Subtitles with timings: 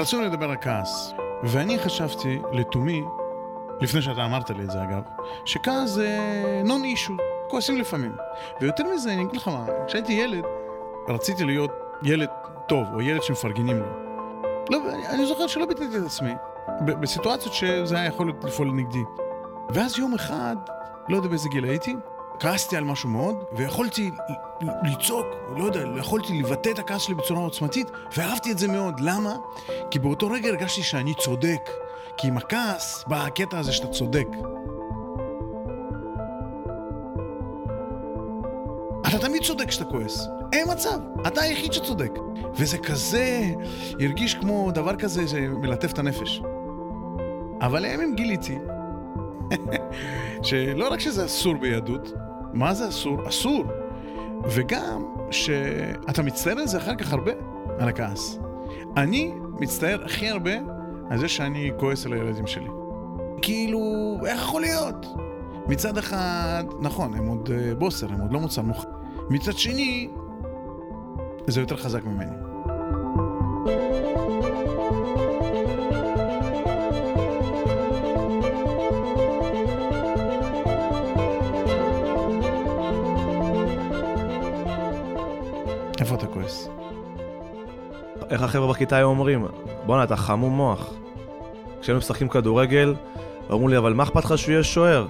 [0.00, 1.12] רצינו לדבר על כעס,
[1.42, 3.02] ואני חשבתי לתומי,
[3.80, 5.02] לפני שאתה אמרת לי את זה אגב,
[5.44, 6.18] שכעס זה
[6.64, 7.16] נון אישו,
[7.48, 8.12] כועסים לפעמים.
[8.60, 10.44] ויותר מזה, אני אגיד לך מה, כשהייתי ילד,
[11.08, 11.70] רציתי להיות
[12.02, 12.28] ילד
[12.68, 13.86] טוב, או ילד שמפרגנים לו.
[14.70, 16.34] לא, אני, אני זוכר שלא ביטאתי את עצמי,
[16.80, 19.02] בסיטואציות שזה היה יכול לפעול נגדי.
[19.70, 20.56] ואז יום אחד,
[21.08, 21.96] לא יודע באיזה גיל הייתי,
[22.40, 24.10] כעסתי על משהו מאוד, ויכולתי
[24.60, 25.26] לצעוק,
[25.56, 29.00] לא יודע, יכולתי לבטא את הכעס שלי בצורה עוצמתית, ואהבתי את זה מאוד.
[29.00, 29.36] למה?
[29.90, 31.70] כי באותו רגע הרגשתי שאני צודק.
[32.16, 34.26] כי עם הכעס בא הקטע הזה שאתה צודק.
[39.08, 40.28] אתה תמיד צודק כשאתה כועס.
[40.52, 42.12] אין מצב, אתה היחיד שצודק.
[42.54, 43.42] וזה כזה,
[44.00, 46.42] הרגיש כמו דבר כזה שמלטף את הנפש.
[47.60, 48.58] אבל לימים גיליתי
[50.42, 52.12] שלא רק שזה אסור ביהדות,
[52.52, 53.28] מה זה אסור?
[53.28, 53.64] אסור.
[54.46, 57.32] וגם שאתה מצטער על זה אחר כך הרבה,
[57.78, 58.38] על הכעס.
[58.96, 60.52] אני מצטער הכי הרבה
[61.10, 62.68] על זה שאני כועס על הילדים שלי.
[63.42, 63.80] כאילו,
[64.26, 65.06] איך יכול להיות?
[65.66, 68.88] מצד אחד, נכון, הם עוד אה, בוסר, הם עוד לא מוצר מוכן.
[69.30, 70.08] מצד שני,
[71.46, 72.43] זה יותר חזק ממני.
[88.34, 89.46] איך החבר'ה בכיתה היו אומרים?
[89.86, 90.90] בואנה, אתה חמום מוח.
[91.80, 92.94] כשהיינו משחקים כדורגל,
[93.52, 95.06] אמרו לי, אבל מה אכפת לך שהוא יהיה שוער?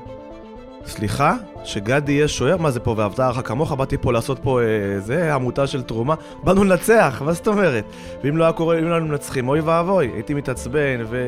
[0.87, 1.37] סליחה?
[1.65, 2.57] שגדי יהיה שוער?
[2.57, 3.73] מה זה פה, ואהבת ערך כמוך?
[3.73, 6.15] באתי פה לעשות פה, אה, זה, עמותה של תרומה?
[6.43, 7.85] באנו לנצח, מה זאת אומרת?
[8.25, 11.27] ואם לא היה קורה, אם לא היינו מנצחים, אוי ואבוי, הייתי מתעצבן, ו...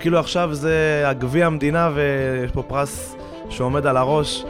[0.00, 3.16] כאילו עכשיו זה הגביע המדינה ויש פה פרס
[3.50, 4.44] שעומד על הראש.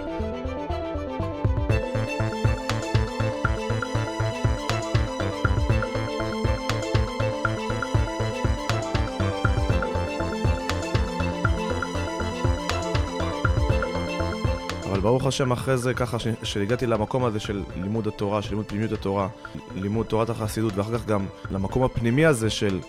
[15.19, 19.29] ברוך השם אחרי זה ככה שהגעתי למקום הזה של לימוד התורה, של לימוד פנימיות התורה,
[19.75, 22.81] לימוד תורת החסידות ואחר כך גם למקום הפנימי הזה של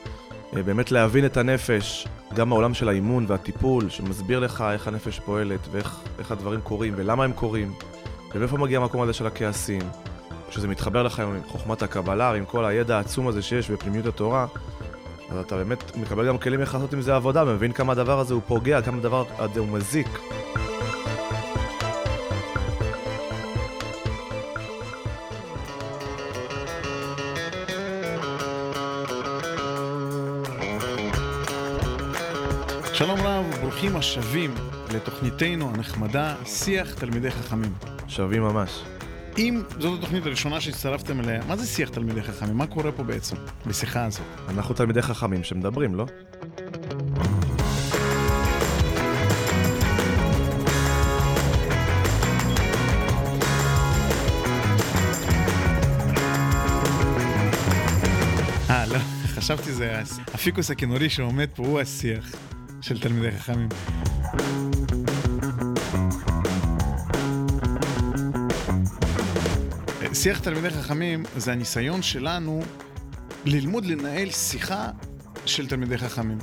[0.56, 5.60] אה, באמת להבין את הנפש, גם העולם של האימון והטיפול שמסביר לך איך הנפש פועלת
[5.72, 7.74] ואיך הדברים קורים ולמה הם קורים
[8.36, 9.82] ומאיפה מגיע המקום הזה של הכעסים,
[10.50, 14.48] שזה מתחבר לך עם חוכמת הקבלה ועם כל הידע העצום הזה שיש בפנימיות התורה
[15.32, 18.34] אז אתה באמת מקבל גם כלים איך לעשות עם זה עבודה ומבין כמה הדבר הזה
[18.34, 20.08] הוא פוגע, כמה הדבר הזה הוא מזיק
[34.00, 34.56] השבים
[34.94, 37.74] לתוכניתנו הנחמדה, שיח תלמידי חכמים.
[38.08, 38.84] שווים ממש.
[39.38, 42.58] אם זאת התוכנית הראשונה שהצטרפתם אליה, מה זה שיח תלמידי חכמים?
[42.58, 44.26] מה קורה פה בעצם, בשיחה הזאת?
[44.50, 46.06] אנחנו תלמידי חכמים שמדברים, לא?
[58.70, 59.00] אה, לא,
[59.36, 60.02] חשבתי זה
[60.34, 62.36] הפיקוס הכינורי שעומד פה, הוא השיח.
[62.90, 63.70] של תלמידי חכמים.
[70.14, 72.62] שיח תלמידי חכמים זה הניסיון שלנו
[73.46, 74.90] ללמוד לנהל שיחה
[75.46, 76.38] של תלמידי חכמים.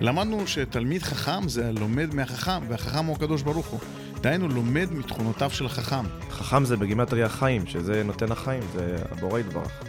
[0.00, 3.80] למדנו שתלמיד חכם זה הלומד מהחכם, והחכם הוא הקדוש ברוך הוא.
[4.20, 6.04] דהיינו, לומד מתכונותיו של החכם.
[6.30, 9.82] חכם זה בגימטריה חיים, שזה נותן החיים, זה הבורא יתברך.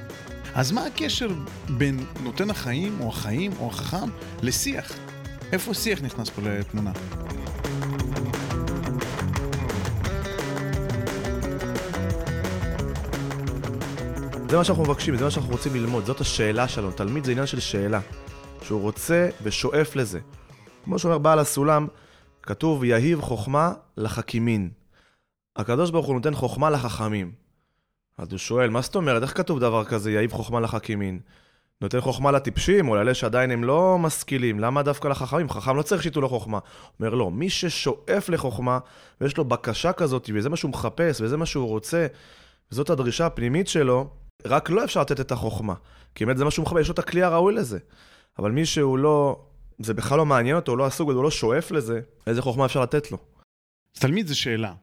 [0.55, 1.29] אז מה הקשר
[1.69, 4.09] בין נותן החיים, או החיים, או החכם,
[4.41, 5.06] לשיח?
[5.51, 6.91] איפה שיח נכנס פה לתמונה?
[14.49, 16.91] זה מה שאנחנו מבקשים, זה מה שאנחנו רוצים ללמוד, זאת השאלה שלנו.
[16.91, 17.99] תלמיד זה עניין של שאלה,
[18.61, 20.19] שהוא רוצה ושואף לזה.
[20.83, 21.87] כמו שאומר בעל הסולם,
[22.43, 24.69] כתוב יהיב חוכמה לחכימין.
[25.55, 27.31] הקדוש ברוך הוא נותן חוכמה לחכמים.
[28.17, 31.19] אז הוא שואל, מה זאת אומרת, איך כתוב דבר כזה, יהיב חוכמה לחכימין?
[31.81, 35.49] נותן חוכמה לטיפשים או לאלה שעדיין הם לא משכילים, למה דווקא לחכמים?
[35.49, 36.59] חכם לא צריך שייתנו לו חוכמה.
[36.99, 38.79] אומר לא, מי ששואף לחוכמה
[39.21, 42.07] ויש לו בקשה כזאת וזה מה שהוא מחפש וזה מה שהוא רוצה,
[42.71, 44.09] וזאת הדרישה הפנימית שלו,
[44.45, 45.73] רק לא אפשר לתת את החוכמה.
[46.15, 47.79] כי באמת זה מה שהוא מחפש, יש לו את הכלי הראוי לזה.
[48.39, 49.45] אבל מי שהוא לא,
[49.79, 52.81] זה בכלל לא מעניין אותו, הוא לא עסוק הוא לא שואף לזה, איזה חוכמה אפשר
[52.81, 53.17] לתת לו?
[53.91, 54.73] תלמיד זה שאלה,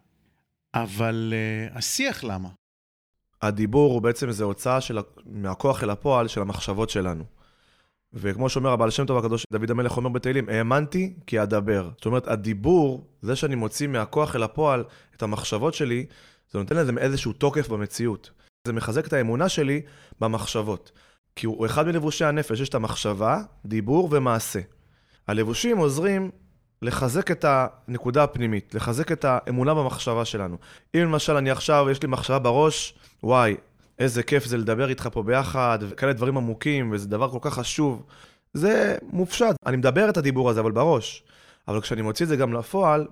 [0.75, 1.35] אבל
[1.73, 2.49] uh, השיח למה?
[3.47, 7.25] הדיבור הוא בעצם איזו הוצאה של, מהכוח אל הפועל של המחשבות שלנו.
[8.13, 11.91] וכמו שאומר הבעל שם טוב הקדוש דוד המלך אומר בתהילים, האמנתי כי אדבר.
[11.97, 14.85] זאת אומרת, הדיבור, זה שאני מוציא מהכוח אל הפועל
[15.17, 16.07] את המחשבות שלי,
[16.53, 18.31] זה נותן לזה איזשהו תוקף במציאות.
[18.67, 19.83] זה מחזק את האמונה שלי
[20.21, 20.93] במחשבות.
[21.37, 24.61] כי הוא אחד מלבושי הנפש, יש את המחשבה, דיבור ומעשה.
[25.29, 26.31] הלבושים עוזרים
[26.85, 30.57] לחזק את הנקודה הפנימית, לחזק את האמונה במחשבה שלנו.
[30.95, 33.57] אם למשל אני עכשיו, יש לי מחשבה בראש, וואי,
[33.99, 38.03] איזה כיף זה לדבר איתך פה ביחד, וכאלה דברים עמוקים, וזה דבר כל כך חשוב,
[38.53, 39.55] זה מופשט.
[39.67, 41.25] אני מדבר את הדיבור הזה, אבל בראש.
[41.69, 43.07] אבל כשאני מוציא את זה גם לפועל,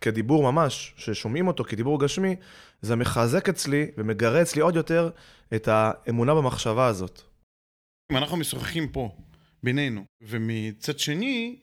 [0.00, 2.36] כדיבור ממש, ששומעים אותו כדיבור גשמי,
[2.82, 5.10] זה מחזק אצלי ומגרה אצלי עוד יותר
[5.54, 7.22] את האמונה במחשבה הזאת.
[8.12, 9.10] אם אנחנו משוחחים פה,
[9.62, 11.56] בינינו, ומצד שני,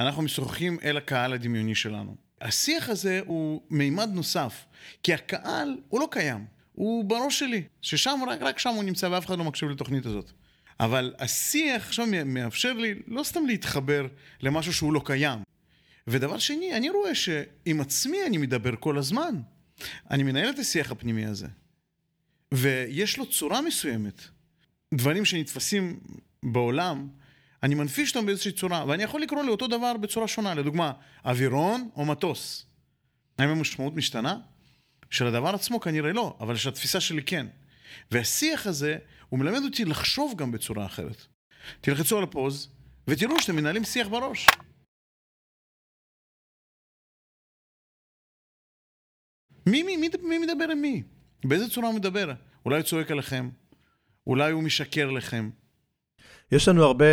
[0.00, 2.16] אנחנו משוחחים אל הקהל הדמיוני שלנו.
[2.40, 4.64] השיח הזה הוא מימד נוסף,
[5.02, 9.26] כי הקהל הוא לא קיים, הוא בראש שלי, ששם, רק, רק שם הוא נמצא ואף
[9.26, 10.30] אחד לא מקשיב לתוכנית הזאת.
[10.80, 14.06] אבל השיח עכשיו מאפשר לי לא סתם להתחבר
[14.40, 15.38] למשהו שהוא לא קיים.
[16.06, 19.34] ודבר שני, אני רואה שעם עצמי אני מדבר כל הזמן.
[20.10, 21.46] אני מנהל את השיח הפנימי הזה.
[22.54, 24.22] ויש לו צורה מסוימת.
[24.94, 26.00] דברים שנתפסים
[26.42, 27.08] בעולם,
[27.62, 30.54] אני מנפיש אותם באיזושהי צורה, ואני יכול לקרוא לאותו דבר בצורה שונה.
[30.54, 30.92] לדוגמה,
[31.24, 32.66] אווירון או מטוס.
[33.38, 34.36] האם המשמעות משתנה?
[35.10, 37.46] של הדבר עצמו כנראה לא, אבל של התפיסה שלי כן.
[38.10, 38.98] והשיח הזה,
[39.28, 41.26] הוא מלמד אותי לחשוב גם בצורה אחרת.
[41.80, 42.68] תלחצו על הפוז,
[43.08, 44.46] ותראו שאתם מנהלים שיח בראש.
[49.66, 51.02] מי, מי, מי, מי מדבר עם מי?
[51.44, 52.32] באיזה צורה הוא מדבר?
[52.64, 53.50] אולי הוא צועק עליכם?
[54.26, 55.50] אולי הוא משקר לכם?
[56.52, 57.04] יש לנו הרבה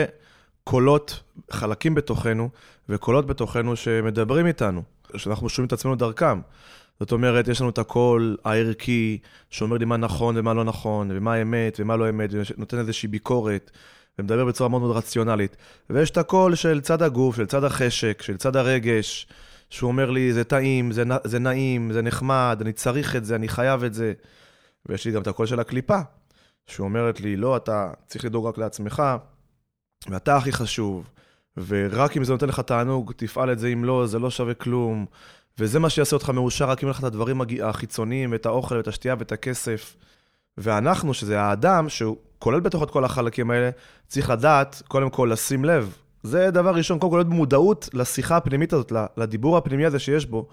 [0.68, 2.50] קולות, חלקים בתוכנו,
[2.90, 4.84] וקולות בתוכנו שמדברים איתנו,
[5.18, 6.40] שאנחנו שומעים את עצמנו דרכם.
[7.00, 9.18] זאת אומרת, יש לנו את הקול הערכי,
[9.50, 13.72] שאומר לי מה נכון ומה לא נכון, ומה אמת ומה לא אמת, ונותן איזושהי ביקורת,
[14.20, 15.58] ומדבר בצורה מאוד מאוד רציונלית.
[15.90, 19.28] ויש את הקול של צד הגוף, של צד החשק, של צד הרגש,
[19.70, 23.48] שהוא אומר לי, זה טעים, זה, זה נעים, זה נחמד, אני צריך את זה, אני
[23.48, 24.14] חייב את זה.
[24.86, 26.00] ויש לי גם את הקול של הקליפה,
[26.66, 29.04] שאומרת לי, לא, אתה צריך לדאוג רק לעצמך,
[30.10, 31.10] ואתה הכי חשוב,
[31.68, 35.06] ורק אם זה נותן לך תענוג, תפעל את זה, אם לא, זה לא שווה כלום.
[35.60, 39.16] וזה מה שיעשה אותך מאושר, רק אם לך את הדברים החיצוניים, את האוכל, ואת השתייה,
[39.20, 39.96] ואת הכסף.
[40.58, 43.70] ואנחנו, שזה האדם, שהוא כולל בתוך את כל החלקים האלה,
[44.08, 45.98] צריך לדעת, קודם כל, לשים לב.
[46.24, 50.48] זה דבר ראשון, קודם כל להיות מודעות לשיחה הפנימית הזאת, לדיבור הפנימי הזה שיש בו,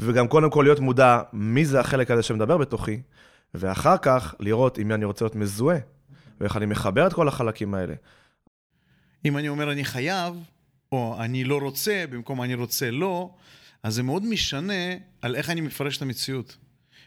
[0.00, 3.00] וגם קודם כל להיות מודע מי זה החלק הזה שמדבר בתוכי,
[3.54, 5.78] ואחר כך לראות עם מי אני רוצה להיות מזוהה,
[6.40, 7.94] ואיך אני מחבר את כל החלקים האלה.
[9.24, 10.34] אם אני אומר אני חייב,
[10.92, 13.30] או אני לא רוצה, במקום אני רוצה לא,
[13.82, 16.56] אז זה מאוד משנה על איך אני מפרש את המציאות.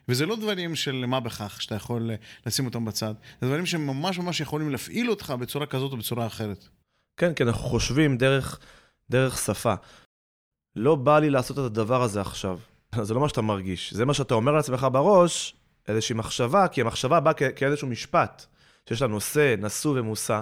[0.07, 2.11] וזה לא דברים של מה בכך, שאתה יכול
[2.45, 3.13] לשים אותם בצד.
[3.41, 6.67] זה דברים שממש ממש יכולים להפעיל אותך בצורה כזאת או בצורה אחרת.
[7.17, 8.59] כן, כי אנחנו חושבים דרך,
[9.09, 9.73] דרך שפה.
[10.75, 12.59] לא בא לי לעשות את הדבר הזה עכשיו.
[13.01, 13.93] זה לא מה שאתה מרגיש.
[13.93, 15.55] זה מה שאתה אומר לעצמך בראש,
[15.87, 18.45] איזושהי מחשבה, כי המחשבה באה כ- כאיזשהו משפט,
[18.89, 20.41] שיש לה נושא, נשוא ומושא.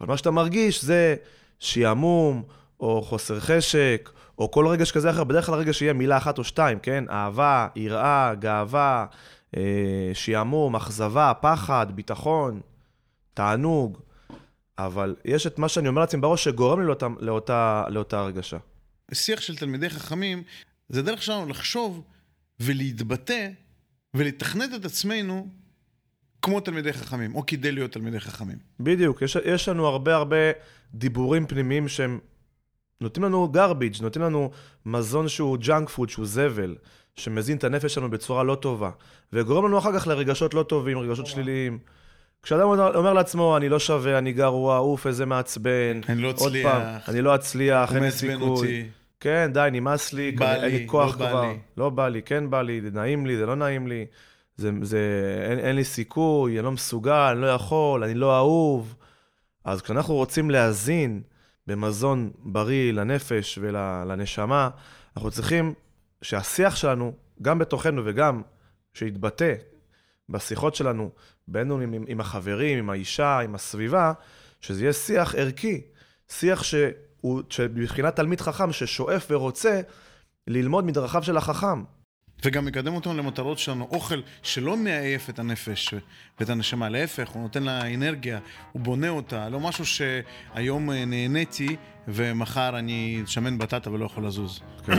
[0.00, 1.16] אבל מה שאתה מרגיש זה
[1.58, 2.42] שעמום,
[2.80, 6.44] או חוסר חשק, או כל רגש כזה אחר, בדרך כלל רגש שיהיה מילה אחת או
[6.44, 7.04] שתיים, כן?
[7.10, 9.06] אהבה, יראה, גאווה,
[9.56, 12.60] אה, שעמום, אכזבה, פחד, ביטחון,
[13.34, 13.98] תענוג.
[14.78, 18.56] אבל יש את מה שאני אומר לעצמי בראש שגורם לי לאותה, לאותה, לאותה הרגשה.
[19.12, 20.42] שיח של תלמידי חכמים
[20.88, 22.04] זה דרך שלנו לחשוב
[22.60, 23.48] ולהתבטא
[24.14, 25.48] ולתכנת את עצמנו
[26.44, 28.58] כמו תלמידי חכמים, או כדי להיות תלמידי חכמים.
[28.80, 30.36] בדיוק, יש, יש לנו הרבה הרבה
[30.94, 32.18] דיבורים פנימיים שהם
[33.00, 34.50] נותנים לנו garbage, נותנים לנו
[34.86, 36.76] מזון שהוא junk food, שהוא זבל,
[37.16, 38.90] שמזין את הנפש שלנו בצורה לא טובה,
[39.32, 41.78] וגורם לנו אחר כך לרגשות לא טובים, רגשות שליליים.
[42.42, 46.00] כשאדם אומר, לעצמו, אני לא שווה, אני גרוע, אוף, איזה מעצבן.
[46.08, 46.66] אני לא אצליח.
[46.66, 48.88] עוד פעם, אני לא אצליח, אין לי סיכוי.
[49.20, 51.42] כן, די, נמאס לי, בא אין לי, לי כוח לא בא כבר.
[51.42, 51.58] לי.
[51.76, 54.06] לא בא לי, כן בא לי, זה נעים לי, זה לא נעים לי.
[54.56, 54.98] זה, זה,
[55.50, 58.96] אין, אין לי סיכוי, אני לא מסוגל, אני לא יכול, אני לא אהוב.
[59.64, 61.22] אז כשאנחנו רוצים להזין
[61.66, 64.70] במזון בריא לנפש ולנשמה,
[65.16, 65.74] אנחנו צריכים
[66.22, 68.42] שהשיח שלנו, גם בתוכנו וגם
[68.94, 69.54] שיתבטא
[70.28, 71.10] בשיחות שלנו,
[71.48, 74.12] בינינו עם, עם, עם החברים, עם האישה, עם הסביבה,
[74.60, 75.80] שזה יהיה שיח ערכי.
[76.28, 79.80] שיח שהוא, שבבחינת תלמיד חכם ששואף ורוצה
[80.46, 81.84] ללמוד מדרכיו של החכם.
[82.44, 85.94] וגם מקדם אותנו למטרות שלנו, אוכל שלא מעייף את הנפש
[86.40, 88.38] ואת הנשמה, להפך, הוא נותן לה אנרגיה,
[88.72, 91.76] הוא בונה אותה, לא משהו שהיום אה, נהניתי
[92.08, 94.60] ומחר אני שמן בטטה ולא יכול לזוז.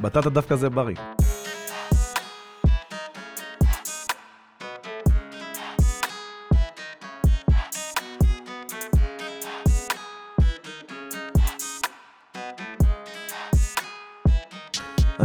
[0.00, 0.96] בטטה דווקא זה בריא.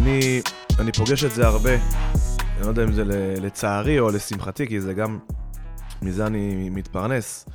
[0.03, 0.41] אני,
[0.79, 3.03] אני פוגש את זה הרבה, אני לא יודע אם זה
[3.41, 5.19] לצערי או לשמחתי, כי זה גם
[6.01, 7.49] מזה אני מתפרנס.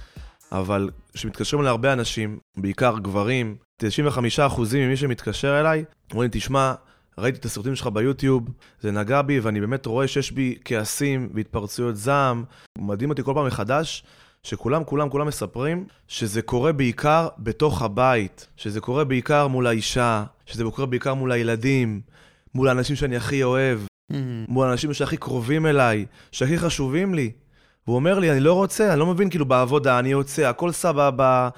[0.53, 3.87] אבל כשמתקשרים להרבה אנשים, בעיקר גברים, 95%
[4.75, 6.75] ממי שמתקשר אליי, אומרים, תשמע,
[7.19, 8.49] ראיתי את הסרטים שלך ביוטיוב,
[8.81, 12.45] זה נגע בי, ואני באמת רואה שיש בי כעסים והתפרצויות זעם.
[12.79, 14.05] מדהים אותי כל פעם מחדש,
[14.43, 20.65] שכולם, כולם, כולם מספרים שזה קורה בעיקר בתוך הבית, שזה קורה בעיקר מול האישה, שזה
[20.65, 22.01] קורה בעיקר מול הילדים,
[22.55, 23.79] מול האנשים שאני הכי אוהב,
[24.13, 24.17] mm-hmm.
[24.49, 27.33] מול האנשים שהכי קרובים אליי, שהכי חשובים לי.
[27.87, 31.49] והוא אומר לי, אני לא רוצה, אני לא מבין, כאילו, בעבודה, אני יוצא, הכל סבבה,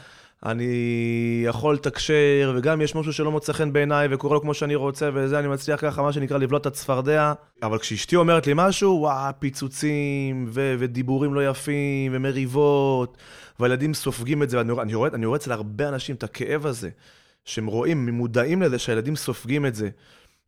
[0.47, 5.11] אני יכול לתקשר, וגם יש משהו שלא מוצא חן בעיניי וקורה לו כמו שאני רוצה,
[5.15, 7.33] וזה, אני מצליח ככה, מה שנקרא, לבלוט את הצפרדע.
[7.63, 13.17] אבל כשאשתי אומרת לי משהו, וואה, פיצוצים, ו- ודיבורים לא יפים, ומריבות,
[13.61, 14.73] והילדים סופגים את זה, ואני
[15.15, 16.91] אני רואה, אצל הרבה אנשים את הכאב הזה,
[17.45, 19.89] שהם רואים, מודעים לזה שהילדים סופגים את זה.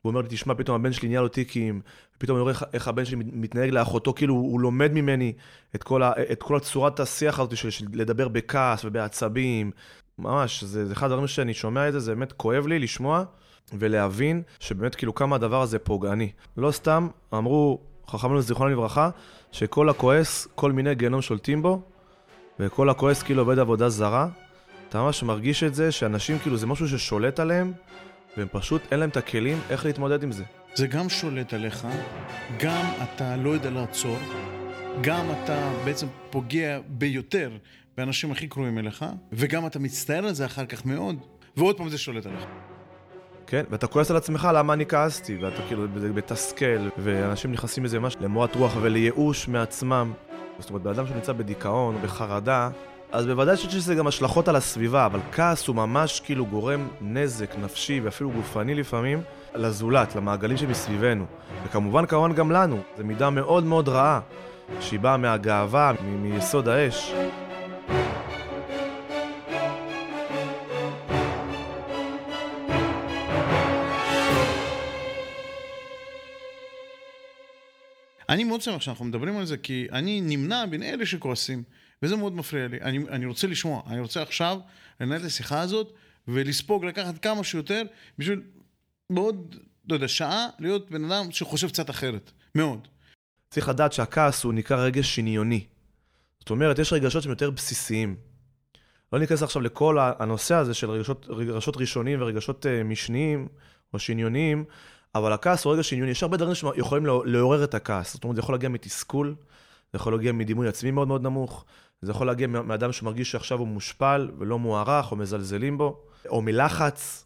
[0.03, 1.81] הוא אומר לי, תשמע, פתאום הבן שלי נהיה לו טיקים,
[2.17, 5.33] ופתאום אני רואה איך הבן שלי מתנהג לאחותו, כאילו הוא לומד ממני
[5.75, 9.71] את כל, ה, את כל הצורת השיח הזאת של, של לדבר בכעס ובעצבים.
[10.19, 13.25] ממש, זה, זה אחד הדברים שאני שומע את זה, זה באמת כואב לי לשמוע
[13.73, 16.33] ולהבין שבאמת כאילו כמה הדבר הזה פוגעני.
[16.57, 19.11] לא סתם אמרו חכמינו זיכרונם לברכה,
[19.53, 21.83] שכל הכועס, כל מיני גיהנום שולטים בו,
[22.61, 24.29] וכל הכועס כאילו עובד עבודה זרה.
[24.89, 27.73] אתה ממש מרגיש את זה, שאנשים כאילו זה משהו ששולט עליהם,
[28.37, 30.45] והם פשוט אין להם את הכלים איך להתמודד עם זה.
[30.75, 31.87] זה גם שולט עליך,
[32.59, 34.19] גם אתה לא יודע לעצור,
[35.01, 37.51] גם אתה בעצם פוגע ביותר
[37.97, 41.17] באנשים הכי קרובים אליך, וגם אתה מצטער על זה אחר כך מאוד,
[41.57, 42.45] ועוד פעם זה שולט עליך.
[43.47, 48.17] כן, ואתה כועס על עצמך למה אני כעסתי, ואתה כאילו מתסכל, ואנשים נכנסים לזה ממש
[48.21, 50.13] למורת רוח ולייאוש מעצמם.
[50.59, 52.71] זאת אומרת, בן אדם שנמצא בדיכאון, בחרדה,
[53.13, 57.55] אז בוודאי שיש לזה גם השלכות על הסביבה, אבל כעס הוא ממש כאילו גורם נזק
[57.59, 59.23] נפשי ואפילו גופני לפעמים
[59.55, 61.25] לזולת, למעגלים שמסביבנו.
[61.67, 62.81] וכמובן, כמובן גם לנו.
[62.99, 64.21] זו מידה מאוד מאוד רעה,
[64.81, 67.13] שהיא באה מהגאווה, מ- מיסוד האש.
[78.29, 81.63] אני מאוד שמח שאנחנו מדברים על זה, כי אני נמנע בין אלה שכועסים.
[82.03, 82.81] וזה מאוד מפריע לי.
[82.81, 84.59] אני, אני רוצה לשמוע, אני רוצה עכשיו
[85.01, 85.93] לנהל את השיחה הזאת
[86.29, 87.83] ולספוג, לקחת כמה שיותר,
[88.19, 88.43] בשביל
[89.11, 89.57] בעוד,
[89.89, 92.33] לא יודע, שעה, להיות בן אדם שחושב קצת אחרת.
[92.55, 92.89] מאוד.
[93.51, 95.65] צריך לדעת שהכעס הוא נקרא רגש שניוני.
[96.41, 98.17] זאת אומרת, יש רגשות שהם יותר בסיסיים.
[99.13, 103.49] לא ניכנס עכשיו לכל הנושא הזה של רגשות, רגשות ראשוניים ורגשות uh, משניים
[103.95, 104.65] או שניוניים,
[105.15, 106.11] אבל הכעס הוא רגש שניוני.
[106.11, 108.13] יש הרבה דברים שיכולים לעורר את הכעס.
[108.13, 109.35] זאת אומרת, זה יכול להגיע מתסכול,
[109.93, 111.65] זה יכול להגיע מדימוי עצמי מאוד מאוד נמוך,
[112.03, 117.25] זה יכול להגיע מאדם שמרגיש שעכשיו הוא מושפל ולא מוערך, או מזלזלים בו, או מלחץ,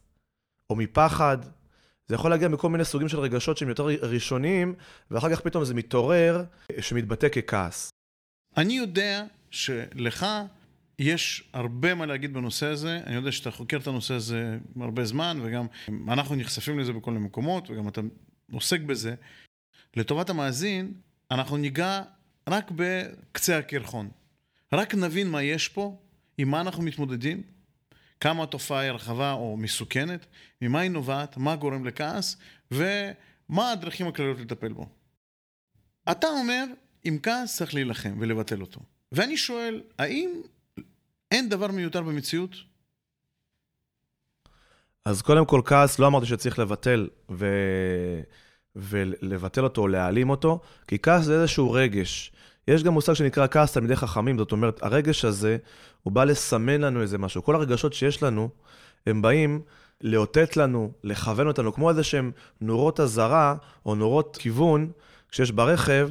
[0.71, 1.39] או מפחד.
[2.09, 4.75] זה יכול להגיע מכל מיני סוגים של רגשות שהם יותר ראשוניים,
[5.11, 6.45] ואחר כך פתאום זה מתעורר,
[6.81, 7.91] שמתבטא ככעס.
[8.57, 10.27] אני יודע שלך
[10.99, 13.01] יש הרבה מה להגיד בנושא הזה.
[13.07, 15.67] אני יודע שאתה חוקר את הנושא הזה הרבה זמן, וגם
[16.09, 18.01] אנחנו נחשפים לזה בכל מיני מקומות, וגם אתה
[18.53, 19.15] עוסק בזה.
[19.97, 20.95] לטובת המאזין,
[21.31, 22.03] אנחנו ניגע
[22.49, 24.09] רק בקצה הקרחון.
[24.73, 25.97] רק נבין מה יש פה,
[26.39, 27.43] עם מה אנחנו מתמודדים,
[28.21, 30.27] כמה התופעה היא רחבה או מסוכנת,
[30.63, 32.37] ממה היא נובעת, מה גורם לכעס,
[32.71, 34.89] ומה הדרכים הכלליות לטפל בו.
[36.11, 36.65] אתה אומר,
[37.05, 38.81] עם כעס צריך להילחם ולבטל אותו.
[39.13, 40.31] ואני שואל, האם
[41.31, 42.57] אין דבר מיותר במציאות?
[45.05, 47.47] אז קודם כל, כעס, לא אמרתי שצריך לבטל ו...
[48.77, 52.33] ולבטל אותו או להעלים אותו, כי כעס זה איזשהו רגש.
[52.69, 55.57] יש גם מושג שנקרא כעס תלמידי חכמים, זאת אומרת, הרגש הזה,
[56.03, 57.43] הוא בא לסמן לנו איזה משהו.
[57.43, 58.49] כל הרגשות שיש לנו,
[59.07, 59.61] הם באים
[60.01, 62.31] לאותת לנו, לכוון אותנו, כמו איזה שהם
[62.61, 63.55] נורות אזהרה
[63.87, 64.91] או נורות כיוון,
[65.31, 66.09] כשיש ברכב,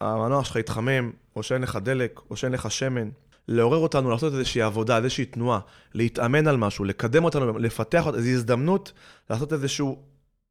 [0.00, 3.08] המנוע שלך יתחמם, או שאין לך דלק, או שאין לך שמן.
[3.48, 5.60] לעורר אותנו לעשות איזושהי עבודה, איזושהי תנועה,
[5.94, 8.92] להתאמן על משהו, לקדם אותנו, לפתח איזו הזדמנות
[9.30, 10.02] לעשות איזשהו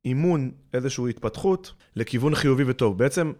[0.06, 2.98] אימון, איזושהי התפתחות לכיוון חיובי וטוב.
[2.98, 3.32] בעצם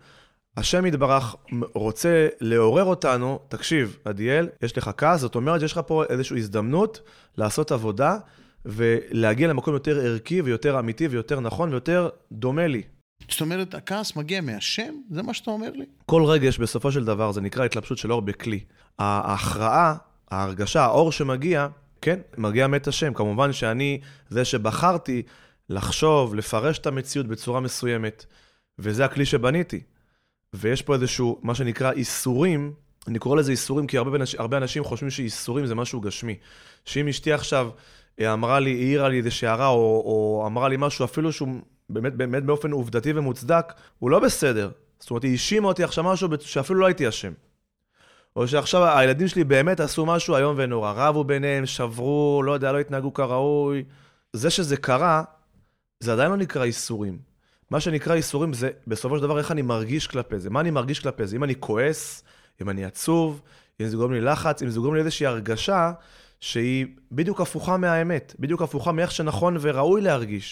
[0.58, 1.36] השם יתברך
[1.74, 7.02] רוצה לעורר אותנו, תקשיב, עדיאל, יש לך כעס, זאת אומרת שיש לך פה איזושהי הזדמנות
[7.38, 8.18] לעשות עבודה
[8.66, 12.82] ולהגיע למקום יותר ערכי ויותר אמיתי ויותר נכון ויותר דומה לי.
[13.30, 14.94] זאת אומרת, הכעס מגיע מהשם?
[15.12, 15.86] זה מה שאתה אומר לי?
[16.06, 18.60] כל רגש, בסופו של דבר, זה נקרא התלבשות של אור בכלי.
[19.00, 19.96] ההכרעה,
[20.32, 21.68] ההרגשה, האור שמגיע,
[22.02, 23.14] כן, מגיע מאת השם.
[23.14, 25.24] כמובן שאני זה שבחרתי
[25.70, 28.26] לחשוב, לפרש את המציאות בצורה מסוימת,
[28.80, 29.82] וזה הכלי שבניתי.
[30.56, 32.74] ויש פה איזשהו, מה שנקרא איסורים,
[33.08, 36.36] אני קורא לזה איסורים כי הרבה, הרבה אנשים חושבים שאיסורים זה משהו גשמי.
[36.86, 37.70] שאם אשתי עכשיו
[38.20, 41.50] אה, אמרה לי, העירה לי איזה הערה, או, או אמרה לי משהו אפילו שהוא
[41.90, 44.72] באמת, באמת באופן עובדתי ומוצדק, הוא לא בסדר.
[45.00, 47.34] זאת אומרת, היא האשימה אותי עכשיו משהו שאפילו לא הייתי אשם.
[48.36, 52.80] או שעכשיו הילדים שלי באמת עשו משהו איום ונורא, רבו ביניהם, שברו, לא יודע, לא
[52.80, 53.84] התנהגו כראוי.
[54.34, 55.24] זה שזה קרה,
[56.00, 57.35] זה עדיין לא נקרא איסורים.
[57.72, 60.50] מה שנקרא איסורים זה בסופו של דבר איך אני מרגיש כלפי זה.
[60.50, 61.36] מה אני מרגיש כלפי זה?
[61.36, 62.24] אם אני כועס,
[62.62, 63.42] אם אני עצוב,
[63.82, 65.92] אם זה גורם לי לחץ, אם זה גורם לי איזושהי הרגשה
[66.40, 70.52] שהיא בדיוק הפוכה מהאמת, בדיוק הפוכה מאיך שנכון וראוי להרגיש.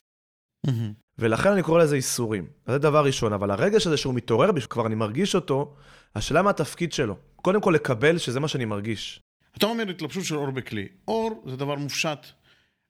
[1.19, 2.47] ולכן אני קורא לזה איסורים.
[2.67, 5.75] זה דבר ראשון, אבל הרגש הזה שהוא מתעורר בי, שכבר אני מרגיש אותו,
[6.15, 7.15] השאלה מה התפקיד שלו.
[7.35, 9.21] קודם כל לקבל שזה מה שאני מרגיש.
[9.57, 10.87] אתה אומר התלבשות של אור בכלי.
[11.07, 12.19] אור זה דבר מופשט,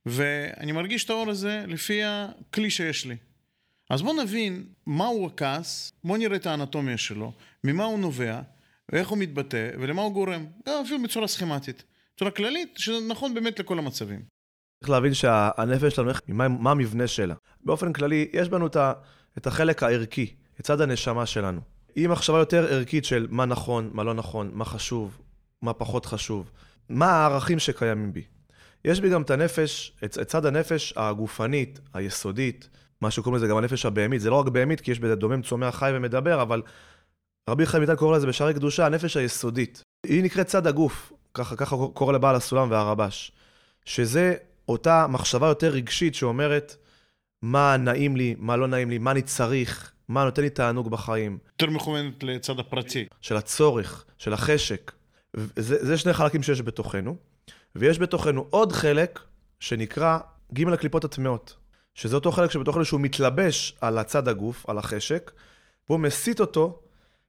[0.05, 3.15] ואני מרגיש את האור הזה לפי הכלי שיש לי.
[3.93, 7.33] אז בואו נבין מהו הכעס, בואו נראה את האנטומיה שלו,
[7.63, 8.41] ממה הוא נובע,
[8.91, 11.83] ואיך הוא מתבטא, ולמה הוא גורם, גם אפילו בצורה סכמטית.
[12.15, 14.21] בצורה כללית, שזה נכון באמת לכל המצבים.
[14.79, 17.35] צריך להבין שהנפש שלנו, מה, מה המבנה שלה.
[17.61, 18.93] באופן כללי, יש בנו את, ה,
[19.37, 21.61] את החלק הערכי, את צד הנשמה שלנו.
[21.95, 25.17] היא מחשבה יותר ערכית של מה נכון, מה לא נכון, מה חשוב,
[25.61, 26.51] מה פחות חשוב,
[26.89, 28.23] מה הערכים שקיימים בי.
[28.85, 32.69] יש בי גם את הנפש, את, את צד הנפש הגופנית, היסודית,
[33.01, 34.21] מה שקוראים לזה גם הנפש הבהמית.
[34.21, 36.61] זה לא רק בהמית, כי יש בזה דומם, צומח, חי ומדבר, אבל
[37.49, 39.81] רבי חיים ויטל קורא לזה בשערי קדושה, הנפש היסודית.
[40.05, 43.31] היא נקראת צד הגוף, ככה, ככה קורא לבעל הסולם והרבש.
[43.85, 44.35] שזה
[44.67, 46.75] אותה מחשבה יותר רגשית שאומרת
[47.41, 51.37] מה נעים לי, מה לא נעים לי, מה אני צריך, מה נותן לי תענוג בחיים.
[51.47, 53.05] יותר מכוונת לצד הפרטי.
[53.21, 54.91] של הצורך, של החשק.
[55.35, 57.15] זה, זה שני חלקים שיש בתוכנו.
[57.75, 59.19] ויש בתוכנו עוד חלק
[59.59, 60.19] שנקרא
[60.53, 61.55] ג' הקליפות הטמעות.
[61.95, 65.31] שזה אותו חלק שבתוכנו שהוא מתלבש על הצד הגוף, על החשק,
[65.89, 66.79] והוא מסיט אותו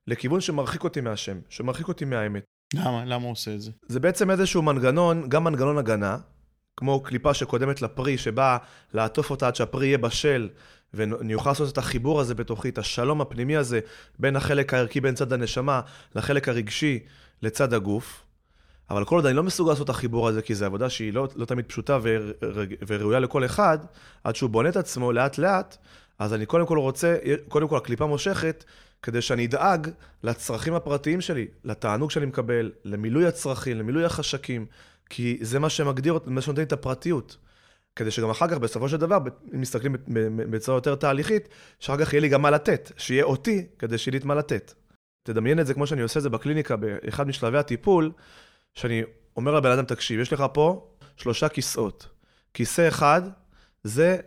[0.07, 2.45] לכיוון שמרחיק אותי מהשם, שמרחיק אותי מהאמת.
[2.75, 3.05] למה?
[3.05, 3.71] למה הוא עושה את זה?
[3.87, 6.19] זה בעצם איזשהו מנגנון, גם מנגנון הגנה,
[6.77, 8.57] כמו קליפה שקודמת לפרי, שבאה
[8.95, 10.49] לעטוף אותה עד שהפרי יהיה בשל,
[10.95, 13.81] ואני אוכל לעשות את החיבור הזה בתוכי, את השלום הפנימי הזה,
[14.19, 15.81] בין החלק הערכי, בין צד הנשמה,
[16.15, 16.99] לחלק הרגשי,
[17.43, 18.24] לצד הגוף.
[18.91, 21.29] אבל כל עוד אני לא מסוגל לעשות את החיבור הזה, כי זו עבודה שהיא לא,
[21.37, 21.99] לא תמיד פשוטה
[22.87, 23.79] וראויה לכל אחד,
[24.25, 25.77] עד שהוא בונה את עצמו לאט-לאט,
[26.19, 27.17] אז אני קודם כל רוצה,
[27.49, 28.65] קודם כל הקליפה מושכת,
[29.03, 29.91] כדי שאני אדאג
[30.23, 34.67] לצרכים הפרטיים שלי, לתענוג שאני מקבל, למילוי הצרכים, למילוי החשקים,
[35.11, 37.37] כי זה מה שמגדיר, מה שנותן לי את הפרטיות.
[37.97, 39.19] כדי שגם אחר כך, בסופו של דבר,
[39.55, 39.97] אם מסתכלים
[40.51, 41.49] בצורה יותר תהליכית,
[41.81, 44.73] שאחר כך יהיה לי גם מה לתת, שיהיה אותי, כדי שיהיה לי את מה לתת.
[45.23, 48.13] תדמיין את זה כמו שאני עושה את זה בקליניקה, באחד משלבי הטיפול,
[48.75, 49.03] שאני
[49.37, 52.09] אומר לבן אדם, תקשיב, יש לך פה שלושה כיסאות.
[52.55, 53.23] כיסא אחד,
[53.83, 54.19] זה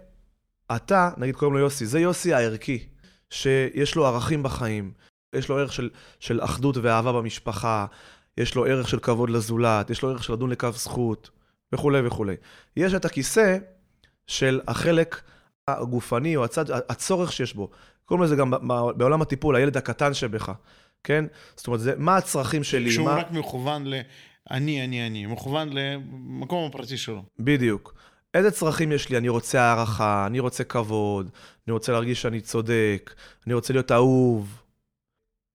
[0.76, 2.88] אתה, נגיד קוראים לו יוסי, זה יוסי הערכי,
[3.30, 4.92] שיש לו ערכים בחיים,
[5.36, 7.86] יש לו ערך של, של אחדות ואהבה במשפחה,
[8.38, 11.30] יש לו ערך של כבוד לזולת, יש לו ערך של לדון לקו זכות,
[11.74, 12.36] וכולי וכולי.
[12.78, 13.58] יש את הכיסא
[14.28, 15.22] של החלק
[15.68, 17.70] הגופני או הצד, הצורך שיש בו.
[18.06, 18.54] קוראים לזה גם
[18.98, 20.52] בעולם הטיפול, הילד הקטן שבך,
[21.04, 21.26] כן?
[21.56, 22.90] זאת אומרת, זה, מה הצרכים שלי?
[22.90, 23.16] כשהוא מה...
[23.16, 23.94] רק מכוון ל...
[24.52, 27.24] אני, אני, אני, מכוון למקום הפרטי שלו.
[27.40, 27.94] בדיוק.
[28.34, 29.18] איזה צרכים יש לי?
[29.18, 31.30] אני רוצה הערכה, אני רוצה כבוד,
[31.68, 33.14] אני רוצה להרגיש שאני צודק,
[33.46, 34.62] אני רוצה להיות אהוב.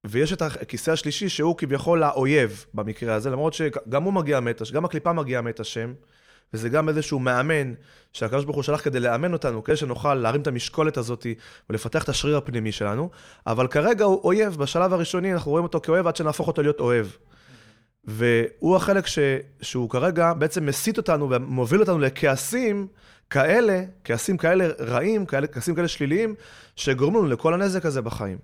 [0.07, 4.85] ויש את הכיסא השלישי שהוא כביכול האויב במקרה הזה, למרות שגם הוא מגיע מת, גם
[4.85, 5.93] הקליפה מגיעה מת השם,
[6.55, 7.75] וזה גם איזשהו מאמן
[8.13, 11.27] שהקדוש ברוך הוא שלח כדי לאמן אותנו, כדי שנוכל להרים את המשקולת הזאת
[11.71, 13.11] ולפתח את השריר הפנימי שלנו,
[13.47, 17.07] אבל כרגע הוא אויב, בשלב הראשוני אנחנו רואים אותו כאויב עד שנהפוך אותו להיות אוהב.
[18.05, 19.19] והוא החלק ש,
[19.61, 22.87] שהוא כרגע בעצם מסית אותנו ומוביל אותנו לכעסים
[23.31, 26.35] כאלה, כעסים כאלה רעים, כאלה, כעסים כאלה שליליים,
[26.77, 28.39] שגורמים לנו לכל הנזק הזה בחיים.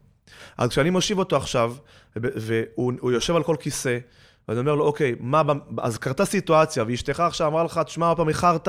[0.58, 1.74] אז כשאני מושיב אותו עכשיו,
[2.16, 3.98] והוא יושב על כל כיסא,
[4.48, 5.42] ואני אומר לו, אוקיי, מה,
[5.78, 8.68] אז קרתה סיטואציה, ואשתך עכשיו אמרה לך, תשמע, עוד פעם איחרת,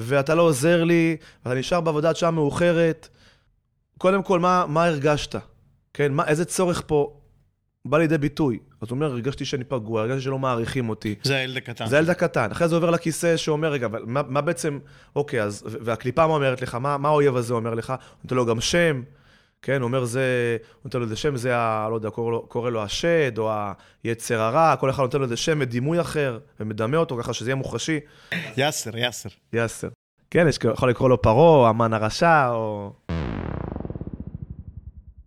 [0.00, 3.08] ואתה לא עוזר לי, ואתה נשאר בעבודה עד שעה מאוחרת.
[3.98, 5.36] קודם כל, מה, מה הרגשת?
[5.94, 7.16] כן, מה, איזה צורך פה
[7.90, 8.58] בא לידי ביטוי?
[8.80, 11.14] אז הוא אומר, הרגשתי שאני פגוע, הרגשתי שלא מעריכים אותי.
[11.22, 11.86] זה הילד הקטן.
[11.86, 12.50] זה הילד הקטן.
[12.50, 14.78] אחרי זה עובר לכיסא שאומר, רגע, אבל מה, מה בעצם,
[15.16, 16.74] אוקיי, אז, והקליפה מה אומרת לך?
[16.74, 17.90] מה, מה האויב הזה אומר לך?
[17.90, 19.02] הוא נותן לו גם שם.
[19.62, 21.88] כן, הוא אומר זה, הוא נותן לו איזה שם, זה ה...
[21.90, 23.52] לא יודע, קורא לו, קורא לו השד, או
[24.04, 27.54] היצר הרע, כל אחד נותן לו איזה שם ודימוי אחר, ומדמה אותו ככה שזה יהיה
[27.54, 28.00] מוחשי.
[28.56, 29.28] יאסר, יאסר.
[29.52, 29.88] יאסר.
[30.30, 32.92] כן, יש, יכול לקרוא לו פרעה, המן הרשע, או...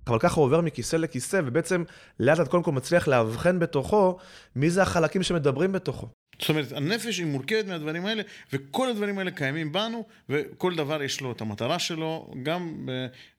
[0.09, 1.83] אבל ככה הוא עובר מכיסא לכיסא, ובעצם
[2.19, 4.17] לאט לאט קודם כל מצליח לאבחן בתוכו
[4.55, 6.09] מי זה החלקים שמדברים בתוכו.
[6.39, 11.21] זאת אומרת, הנפש היא מורכבת מהדברים האלה, וכל הדברים האלה קיימים בנו, וכל דבר יש
[11.21, 12.87] לו את המטרה שלו, גם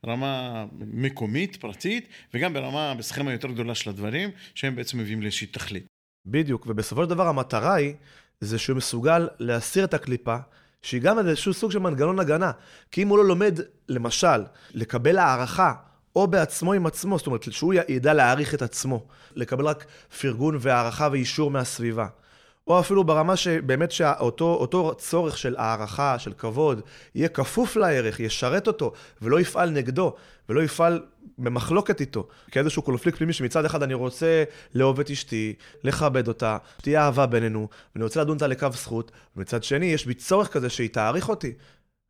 [0.04, 5.86] ברמה מקומית, פרטית, וגם ברמה, בסכמה יותר גדולה של הדברים, שהם בעצם מביאים לאיזושהי תכלית.
[6.26, 7.94] בדיוק, ובסופו של דבר המטרה היא,
[8.40, 10.36] זה שהוא מסוגל להסיר את הקליפה,
[10.82, 12.50] שהיא גם איזשהו סוג של מנגנון הגנה.
[12.90, 15.72] כי אם הוא לא לומד, למשל, לקבל הערכה,
[16.16, 19.84] או בעצמו עם עצמו, זאת אומרת, שהוא ידע להעריך את עצמו, לקבל רק
[20.20, 22.06] פרגון והערכה ואישור מהסביבה.
[22.66, 26.80] או אפילו ברמה שבאמת שאותו צורך של הערכה, של כבוד,
[27.14, 28.92] יהיה כפוף לערך, ישרת אותו,
[29.22, 30.14] ולא יפעל נגדו,
[30.48, 31.02] ולא יפעל
[31.38, 32.28] במחלוקת איתו.
[32.50, 34.44] כאיזשהו קונפליקט פנימי שמצד אחד אני רוצה
[34.74, 39.64] לאהוב את אשתי, לכבד אותה, תהיה אהבה בינינו, ואני רוצה לדון אותה לקו זכות, ומצד
[39.64, 41.52] שני יש בי צורך כזה שהיא תעריך אותי.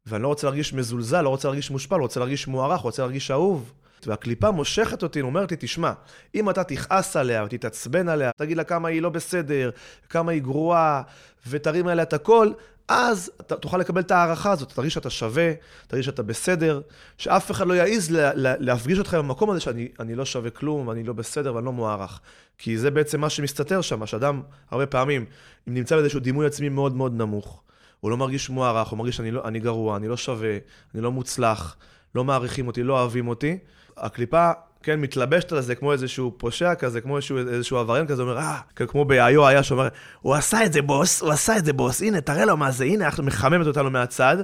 [0.06, 3.30] ואני לא רוצה להרגיש מזולזל, לא רוצה להרגיש מושפל, לא רוצה להרגיש מוערך, רוצה להרגיש
[3.30, 3.72] אהוב.
[4.06, 5.92] והקליפה מושכת אותי, אומרת לי, תשמע,
[6.34, 9.70] אם אתה תכעס עליה ותתעצבן עליה, תגיד לה כמה היא לא בסדר,
[10.08, 11.02] כמה היא גרועה,
[11.48, 12.52] ותרים עליה את הכל,
[12.88, 15.52] אז אתה תוכל לקבל את ההערכה הזאת, תרגיש שאתה שווה,
[15.86, 16.80] תרגיש שאתה בסדר,
[17.18, 21.04] שאף אחד לא יעז לה, לה, להפגיש אותך במקום הזה שאני לא שווה כלום, ואני
[21.04, 22.20] לא בסדר ואני לא מוערך.
[22.58, 25.24] כי זה בעצם מה שמסתתר שם, שאדם, הרבה פעמים,
[25.68, 27.62] אם נמצא באיזשהו דימוי עצמי מאוד מאוד נמוך,
[28.00, 30.58] הוא לא מרגיש מוערך, הוא מרגיש שאני לא, אני גרוע, אני לא שווה,
[30.94, 31.76] אני לא מוצלח,
[32.14, 33.58] לא מעריכים אותי, לא אוהבים אותי,
[33.96, 34.50] הקליפה,
[34.83, 38.61] כן, מתלבשת על זה כמו איזשהו פושע כזה, כמו איזשהו, איזשהו עבריין כזה, אומר, אה,
[38.74, 39.88] כמו באיו היה שאומר,
[40.20, 42.85] הוא עשה את זה בוס, הוא עשה את זה בוס, הנה, תראה לו מה זה,
[42.85, 44.37] הנה, אנחנו מחממת אותנו מהצד,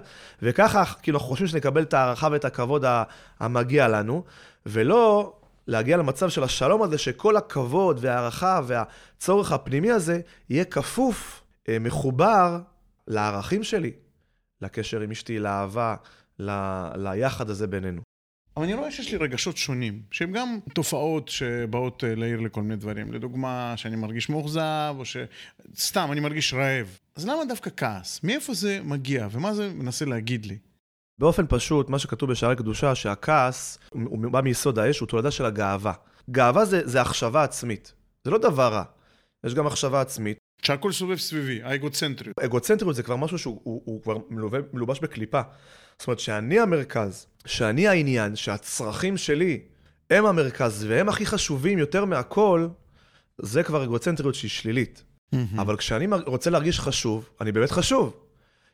[0.43, 2.85] וככה, כאילו, אנחנו חושבים שנקבל את ההערכה ואת הכבוד
[3.41, 4.25] המגיע לנו,
[4.67, 5.33] ולא
[5.67, 12.59] להגיע למצב של השלום הזה, שכל הכבוד וההערכה והצורך הפנימי הזה יהיה כפוף, אה, מחובר
[13.07, 13.93] לערכים שלי,
[14.63, 15.95] לקשר עם אשתי, לאהבה,
[16.39, 16.51] ל...
[16.97, 18.06] ליחד הזה בינינו.
[18.57, 22.77] אבל אני רואה שיש לי רגשות שונים, שהם גם תופעות שבאות אה, להעיר לכל מיני
[22.77, 23.13] דברים.
[23.13, 26.99] לדוגמה, שאני מרגיש מאוכזב, או שסתם, אני מרגיש רעב.
[27.17, 28.21] אז למה דווקא כעס?
[28.23, 30.59] מאיפה זה מגיע, ומה זה מנסה להגיד לי?
[31.19, 35.93] באופן פשוט, מה שכתוב בשערי קדושה, שהכעס, הוא בא מיסוד האש, הוא תולדה של הגאווה.
[36.31, 37.93] גאווה זה, זה החשבה עצמית.
[38.25, 38.85] זה לא דבר רע.
[39.47, 40.39] יש גם מחשבה עצמית.
[40.63, 42.39] שהכל סובב סביבי, האגוצנטריות.
[42.39, 44.17] אגוצנטריות זה כבר משהו שהוא הוא, הוא כבר
[44.73, 45.41] מלובש בקליפה.
[45.99, 49.61] זאת אומרת שאני המרכז, שאני העניין, שהצרכים שלי
[50.11, 52.69] הם המרכז והם הכי חשובים יותר מהכל,
[53.39, 55.03] זה כבר אגוצנטריות שהיא שלילית.
[55.35, 55.37] Mm-hmm.
[55.61, 58.17] אבל כשאני רוצה להרגיש חשוב, אני באמת חשוב.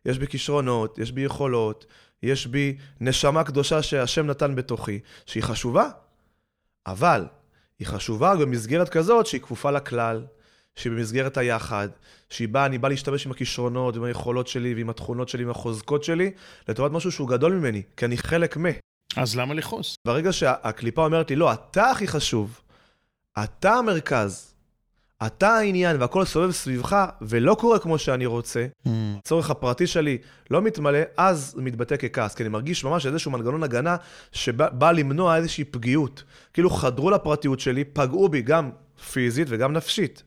[0.07, 1.87] יש בי כישרונות, יש בי יכולות,
[2.23, 5.91] יש בי נשמה קדושה שהשם נתן בתוכי, שהיא חשובה.
[6.87, 7.27] אבל
[7.79, 10.25] היא חשובה במסגרת כזאת שהיא כפופה לכלל,
[10.77, 11.89] שהיא במסגרת היחד,
[12.33, 16.05] שהיא באה, אני בא להשתמש עם הכישרונות, עם היכולות שלי, ועם התכונות שלי, עם החוזקות
[16.05, 16.31] שלי,
[16.68, 18.64] לטובת משהו שהוא גדול ממני, כי אני חלק מ.
[19.16, 19.95] אז למה לכעוס?
[20.05, 22.61] ברגע שהקליפה אומרת לי, לא, אתה הכי חשוב,
[23.45, 24.55] אתה המרכז,
[25.27, 28.88] אתה העניין והכל סובב סביבך, ולא קורה כמו שאני רוצה, mm.
[29.18, 30.18] הצורך הפרטי שלי
[30.51, 33.97] לא מתמלא, אז מתבטא ככעס, כי אני מרגיש ממש איזשהו מנגנון הגנה
[34.33, 36.25] שבא למנוע איזושהי פגיעות.
[36.53, 38.71] כאילו חדרו לפרטיות שלי, פגעו בי גם
[39.12, 40.23] פיזית וגם נפשית.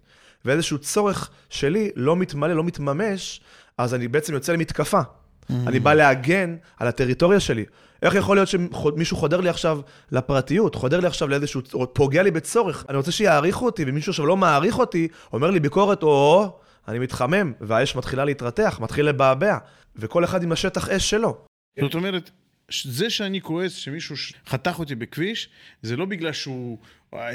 [0.46, 3.42] ואיזשהו צורך שלי לא מתמלא, לא מתממש,
[3.78, 5.02] אז אני בעצם יוצא למתקפה.
[5.02, 5.54] Mm.
[5.68, 7.66] אני בא להגן על הטריטוריה שלי.
[8.02, 9.80] איך יכול להיות שמישהו חודר לי עכשיו
[10.12, 12.86] לפרטיות, חודר לי עכשיו לאיזשהו, או פוגע לי בצורך?
[12.90, 17.54] אני רוצה שיעריכו אותי, ומישהו עכשיו לא מעריך אותי, אומר לי ביקורת, או, אני מתחמם,
[17.62, 19.58] והאש מתחילה להתרתח, מתחיל לבעבע,
[19.96, 21.38] וכל אחד עם השטח אש שלו.
[21.82, 22.32] זאת אומרת,
[22.84, 24.16] זה שאני כועס שמישהו
[24.48, 25.50] חתך אותי בכביש,
[25.82, 26.78] זה לא בגלל שהוא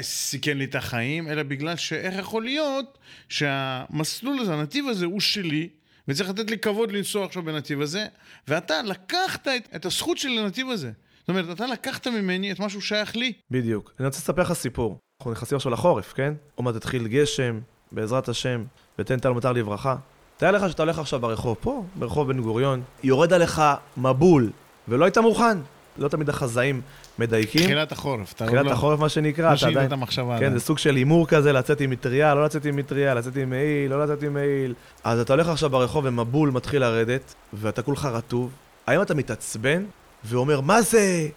[0.01, 2.97] סיכן לי את החיים, אלא בגלל שאיך יכול להיות
[3.29, 5.69] שהמסלול הזה, הנתיב הזה הוא שלי,
[6.07, 8.05] וצריך לתת לי כבוד לנסוע עכשיו בנתיב הזה,
[8.47, 10.91] ואתה לקחת את, את הזכות שלי לנתיב הזה.
[11.19, 13.33] זאת אומרת, אתה לקחת ממני את מה שהוא שייך לי.
[13.51, 13.93] בדיוק.
[13.99, 14.97] אני רוצה לספר לך סיפור.
[15.19, 16.33] אנחנו נכנסים עכשיו לחורף, כן?
[16.55, 17.59] עוד מעט תתחיל גשם,
[17.91, 18.63] בעזרת השם,
[18.99, 19.95] ותן טל מטר לברכה.
[20.37, 23.61] תאר לך שאתה הולך עכשיו ברחוב, פה, ברחוב בן גוריון, יורד עליך
[23.97, 24.51] מבול,
[24.87, 25.57] ולא היית מוכן.
[25.97, 26.81] לא תמיד החזאים
[27.19, 27.61] מדייקים.
[27.61, 28.33] תחילת החורף.
[28.33, 28.71] תחילת לא...
[28.71, 29.51] החורף, מה שנקרא.
[29.51, 30.39] לא שינית את המחשבה.
[30.39, 33.49] כן, זה סוג של הימור כזה, לצאת עם מטריה, לא לצאת עם מטריה, לצאת עם
[33.49, 34.73] מעיל, לא לצאת עם מעיל.
[35.03, 38.51] אז אתה הולך עכשיו ברחוב ומבול מתחיל לרדת, ואתה כולך רטוב.
[38.87, 39.83] האם אתה מתעצבן
[40.23, 41.27] ואומר, מה זה?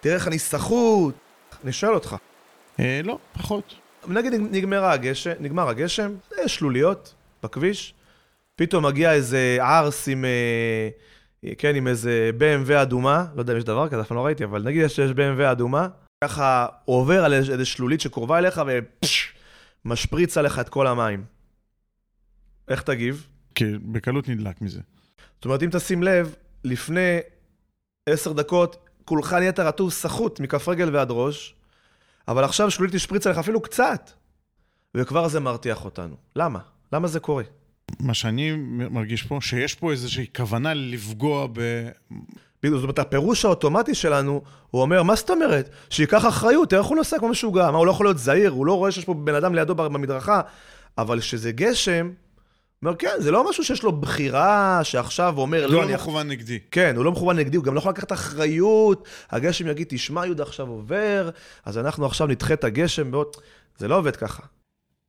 [0.00, 1.14] תראה איך אני סחוט.
[1.64, 2.16] אני שואל אותך.
[2.80, 3.74] אה, לא, פחות.
[4.08, 7.94] נגיד נגמר הגשם, נגמר הגשם, יש שלוליות בכביש,
[8.56, 10.24] פתאום מגיע איזה ערס עם...
[10.24, 10.88] אה,
[11.58, 14.44] כן, עם איזה BMW אדומה, לא יודע אם יש דבר כזה, אף פעם לא ראיתי,
[14.44, 15.88] אבל נגיד שיש BMW אדומה,
[16.24, 18.60] ככה עובר על איזה שלולית שקרובה אליך
[19.84, 21.24] ומשפריץ עליך את כל המים.
[22.68, 23.26] איך תגיב?
[23.54, 24.80] כן, בקלות נדלק מזה.
[25.34, 27.18] זאת אומרת, אם תשים לב, לפני
[28.08, 31.54] עשר דקות, כולך נהיית רטוב סחוט מכף רגל ועד ראש,
[32.28, 34.10] אבל עכשיו שלולית השפריץ עליך אפילו קצת,
[34.96, 36.16] וכבר זה מרתיח אותנו.
[36.36, 36.58] למה?
[36.92, 37.44] למה זה קורה?
[38.00, 38.52] מה שאני
[38.90, 41.88] מרגיש פה, שיש פה איזושהי כוונה לפגוע ב...
[42.62, 45.70] בדיוק, זאת אומרת, הפירוש האוטומטי שלנו, הוא אומר, מה זאת אומרת?
[45.90, 47.70] שייקח אחריות, איך הוא נוסע כמו משוגע?
[47.70, 50.40] מה, הוא לא יכול להיות זהיר, הוא לא רואה שיש פה בן אדם לידו במדרכה,
[50.98, 52.10] אבל כשזה גשם,
[52.82, 55.94] אומר, כן, זה לא משהו שיש לו בחירה, שעכשיו הוא אומר, לא, לא, לא אני...
[55.94, 56.58] מכוון נגדי.
[56.70, 59.08] כן, הוא לא מכוון נגדי, הוא גם לא יכול לקחת אחריות.
[59.30, 61.30] הגשם יגיד, תשמע, יהודה עכשיו עובר,
[61.64, 63.26] אז אנחנו עכשיו נדחה את הגשם בעוד...
[63.78, 64.42] זה לא עובד ככה.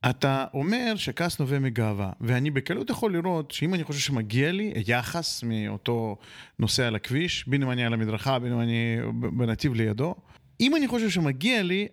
[0.09, 5.43] אתה אומר שכעס נובע מגאווה, ואני בקלות יכול לראות שאם אני חושב שמגיע לי יחס
[5.43, 6.17] מאותו
[6.59, 8.97] נוסע על הכביש, בין אם אני על המדרכה, בין אם אני
[9.37, 10.15] בנתיב לידו,
[10.61, 11.87] אם אני חושב שמגיע לי,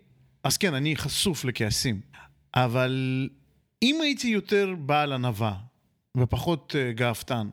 [0.45, 2.01] אז כן, אני חשוף לכעסים.
[2.55, 3.29] אבל
[3.83, 5.57] אם הייתי יותר בעל ענווה
[6.17, 7.49] ופחות uh, גאוותן,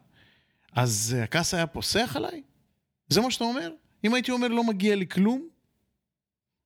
[0.74, 2.42] אז uh, הכעס היה פוסח עליי?
[3.10, 3.72] זה מה שאתה אומר?
[4.04, 5.48] אם הייתי אומר לא מגיע לי כלום,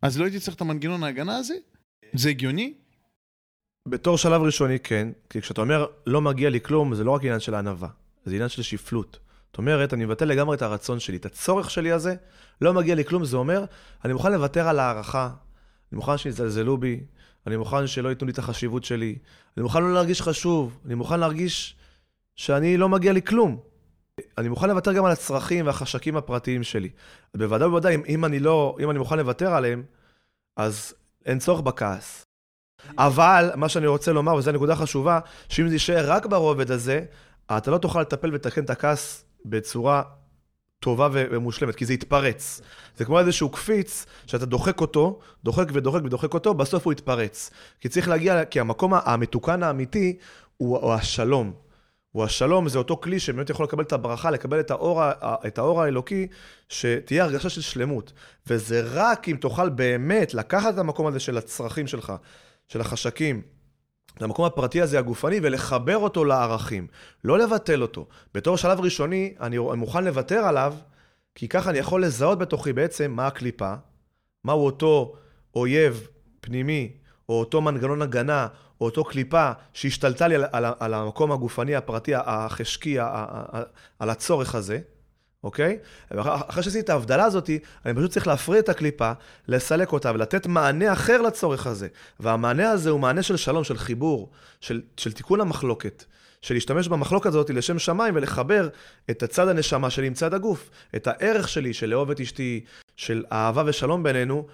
[0.01, 1.55] אז לא הייתי צריך את המנגנון ההגנה הזה?
[2.13, 2.73] זה הגיוני?
[3.87, 5.07] בתור שלב ראשוני, כן.
[5.29, 7.89] כי כשאתה אומר, לא מגיע לי כלום, זה לא רק עניין של ענווה,
[8.25, 9.19] זה עניין של שפלות.
[9.47, 12.15] זאת אומרת, אני מבטל לגמרי את הרצון שלי, את הצורך שלי הזה,
[12.61, 13.65] לא מגיע לי כלום, זה אומר,
[14.05, 15.29] אני מוכן לוותר על הערכה,
[15.91, 16.99] אני מוכן שיזלזלו בי,
[17.47, 19.15] אני מוכן שלא ייתנו לי את החשיבות שלי,
[19.57, 21.75] אני מוכן לא להרגיש חשוב, אני מוכן להרגיש
[22.35, 23.59] שאני לא מגיע לי כלום.
[24.37, 26.89] אני מוכן לוותר גם על הצרכים והחשקים הפרטיים שלי.
[27.37, 29.83] בוודאי ובוודאי, אם אני לא, אם אני מוכן לוותר עליהם,
[30.57, 30.93] אז
[31.25, 32.24] אין צורך בכעס.
[32.97, 35.19] אבל מה שאני רוצה לומר, וזו נקודה חשובה,
[35.49, 37.01] שאם זה יישאר רק ברובד הזה,
[37.57, 40.01] אתה לא תוכל לטפל ולתקן את הכעס בצורה
[40.79, 42.61] טובה ומושלמת, כי זה יתפרץ.
[42.97, 47.51] זה כמו איזשהו קפיץ, שאתה דוחק אותו, דוחק ודוחק ודוחק אותו, בסוף הוא יתפרץ.
[47.79, 50.17] כי צריך להגיע, כי המקום המתוקן האמיתי
[50.57, 51.53] הוא, הוא השלום.
[52.11, 55.01] הוא השלום, זה אותו כלי שבאמת יכול לקבל את הברכה, לקבל את האור,
[55.47, 56.27] את האור האלוקי,
[56.69, 58.13] שתהיה הרגשה של שלמות.
[58.47, 62.13] וזה רק אם תוכל באמת לקחת את המקום הזה של הצרכים שלך,
[62.67, 63.41] של החשקים,
[64.21, 66.87] למקום הפרטי הזה, הגופני, ולחבר אותו לערכים.
[67.23, 68.07] לא לבטל אותו.
[68.33, 70.73] בתור שלב ראשוני, אני מוכן לוותר עליו,
[71.35, 73.73] כי ככה אני יכול לזהות בתוכי בעצם מה הקליפה,
[74.43, 75.15] מהו אותו
[75.55, 76.07] אויב
[76.41, 76.97] פנימי,
[77.29, 78.47] או אותו מנגנון הגנה,
[78.81, 82.97] או אותו קליפה שהשתלטה לי על, על, על המקום הגופני, הפרטי, החשקי,
[83.99, 84.79] על הצורך הזה.
[85.45, 85.77] אוקיי?
[86.09, 87.49] אחרי שעשיתי את ההבדלה הזאת,
[87.85, 89.11] אני פשוט צריך להפריד את הקליפה,
[89.47, 91.87] לסלק אותה ולתת מענה אחר לצורך הזה.
[92.19, 94.31] והמענה הזה הוא מענה של שלום, של חיבור,
[94.61, 96.03] של, של תיקון המחלוקת.
[96.41, 98.69] של להשתמש במחלוקת הזאת לשם שמיים ולחבר
[99.09, 100.69] את הצד הנשמה שלי עם צד הגוף.
[100.95, 102.63] את הערך שלי של לאהוב את אשתי,
[102.95, 104.47] של אהבה ושלום בינינו,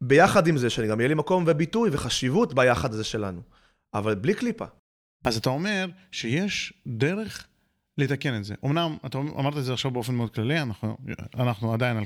[0.00, 3.40] ביחד עם זה, שגם יהיה לי מקום וביטוי וחשיבות ביחד הזה שלנו.
[3.94, 4.66] אבל בלי קליפה.
[5.24, 7.46] אז אתה אומר שיש דרך
[7.98, 8.54] לתקן את זה.
[8.64, 10.96] אמנם, אתה אמרת את זה עכשיו באופן מאוד כללי, אנחנו,
[11.34, 12.04] אנחנו עדיין על,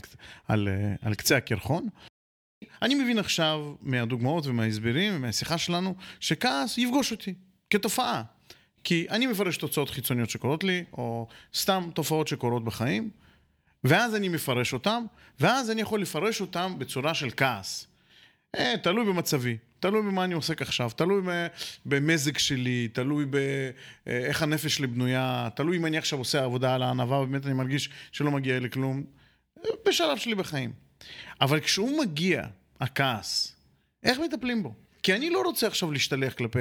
[0.48, 0.68] על,
[1.02, 1.88] על קצה הקרחון.
[2.82, 7.34] אני מבין עכשיו מהדוגמאות ומההסברים ומהשיחה שלנו, שכעס יפגוש אותי
[7.70, 8.22] כתופעה.
[8.84, 13.10] כי אני מפרש תוצאות חיצוניות שקורות לי, או סתם תופעות שקורות בחיים,
[13.84, 15.04] ואז אני מפרש אותם,
[15.40, 17.86] ואז אני יכול לפרש אותם בצורה של כעס.
[18.56, 19.56] אה, תלוי במצבי.
[19.80, 21.22] תלוי במה אני עוסק עכשיו, תלוי
[21.86, 23.24] במזג שלי, תלוי
[24.06, 27.90] באיך הנפש שלי בנויה, תלוי אם אני עכשיו עושה עבודה על הענווה ובאמת אני מרגיש
[28.12, 29.04] שלא מגיע לי כלום,
[29.88, 30.72] בשלב שלי בחיים.
[31.40, 32.42] אבל כשהוא מגיע,
[32.80, 33.56] הכעס,
[34.02, 34.74] איך מטפלים בו?
[35.02, 36.60] כי אני לא רוצה עכשיו להשתלח כלפי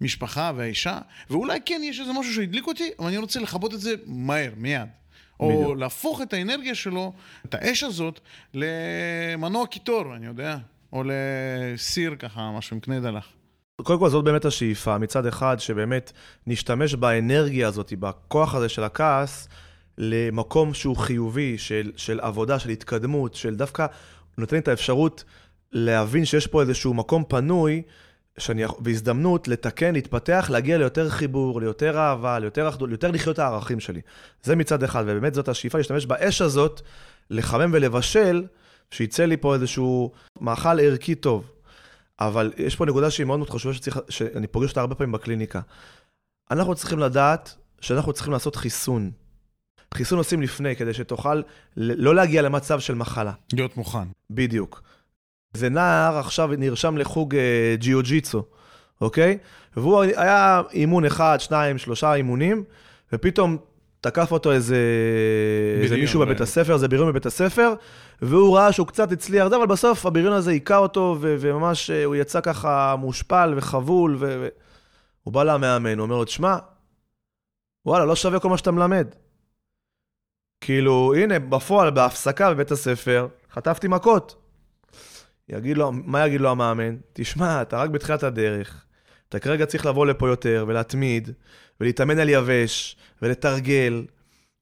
[0.00, 0.98] המשפחה והאישה,
[1.30, 4.88] ואולי כן יש איזה משהו שהדליק אותי, אבל אני רוצה לכבות את זה מהר, מיד.
[5.40, 5.78] או בדיוק.
[5.78, 7.12] להפוך את האנרגיה שלו,
[7.44, 8.20] את האש הזאת,
[8.54, 10.58] למנוע קיטור, אני יודע.
[10.92, 13.28] או לסיר ככה, משהו עם קנה דלח.
[13.82, 16.12] קודם כל זאת באמת השאיפה, מצד אחד שבאמת
[16.46, 19.48] נשתמש באנרגיה הזאת, בכוח הזה של הכעס,
[19.98, 23.86] למקום שהוא חיובי, של, של עבודה, של התקדמות, של דווקא
[24.38, 25.24] נותן את האפשרות
[25.72, 27.82] להבין שיש פה איזשהו מקום פנוי,
[28.38, 34.00] שאני, והזדמנות לתקן, להתפתח, להגיע ליותר חיבור, ליותר אהבה, ליותר אחדות, ליותר לחיות הערכים שלי.
[34.42, 36.80] זה מצד אחד, ובאמת זאת השאיפה להשתמש באש הזאת,
[37.30, 38.44] לחמם ולבשל,
[38.92, 41.50] שיצא לי פה איזשהו מאכל ערכי טוב.
[42.20, 45.60] אבל יש פה נקודה שהיא מאוד מאוד חשובה, שצריך, שאני פוגש אותה הרבה פעמים בקליניקה.
[46.50, 49.10] אנחנו צריכים לדעת שאנחנו צריכים לעשות חיסון.
[49.94, 51.42] חיסון עושים לפני, כדי שתוכל
[51.76, 53.32] לא להגיע למצב של מחלה.
[53.52, 54.08] להיות מוכן.
[54.30, 54.82] בדיוק.
[55.52, 58.42] זה נער עכשיו נרשם לחוג אה, ג'יוג'יצו,
[59.00, 59.38] אוקיי?
[59.76, 62.64] והוא היה אימון אחד, שניים, שלושה אימונים,
[63.12, 63.56] ופתאום
[64.02, 64.76] תקף אותו איזה,
[65.82, 67.74] איזה מישהו בבית הספר, איזה בריון בבית הספר,
[68.22, 72.14] והוא ראה שהוא קצת הצליח, אבל בסוף הבריון הזה היכה אותו, ו- וממש אה, הוא
[72.14, 74.48] יצא ככה מושפל וחבול, והוא
[75.26, 76.56] ו- בא למאמן, הוא אומר לו, תשמע,
[77.86, 79.08] וואלה, לא שווה כל מה שאתה מלמד.
[80.60, 84.36] כאילו, הנה, בפועל, בהפסקה בבית הספר, חטפתי מכות.
[85.48, 86.96] יגיד לו, מה יגיד לו המאמן?
[87.12, 88.84] תשמע, אתה רק בתחילת הדרך,
[89.32, 91.30] אתה כרגע צריך לבוא לפה יותר ולהתמיד,
[91.80, 94.04] ולהתאמן על יבש, ולתרגל,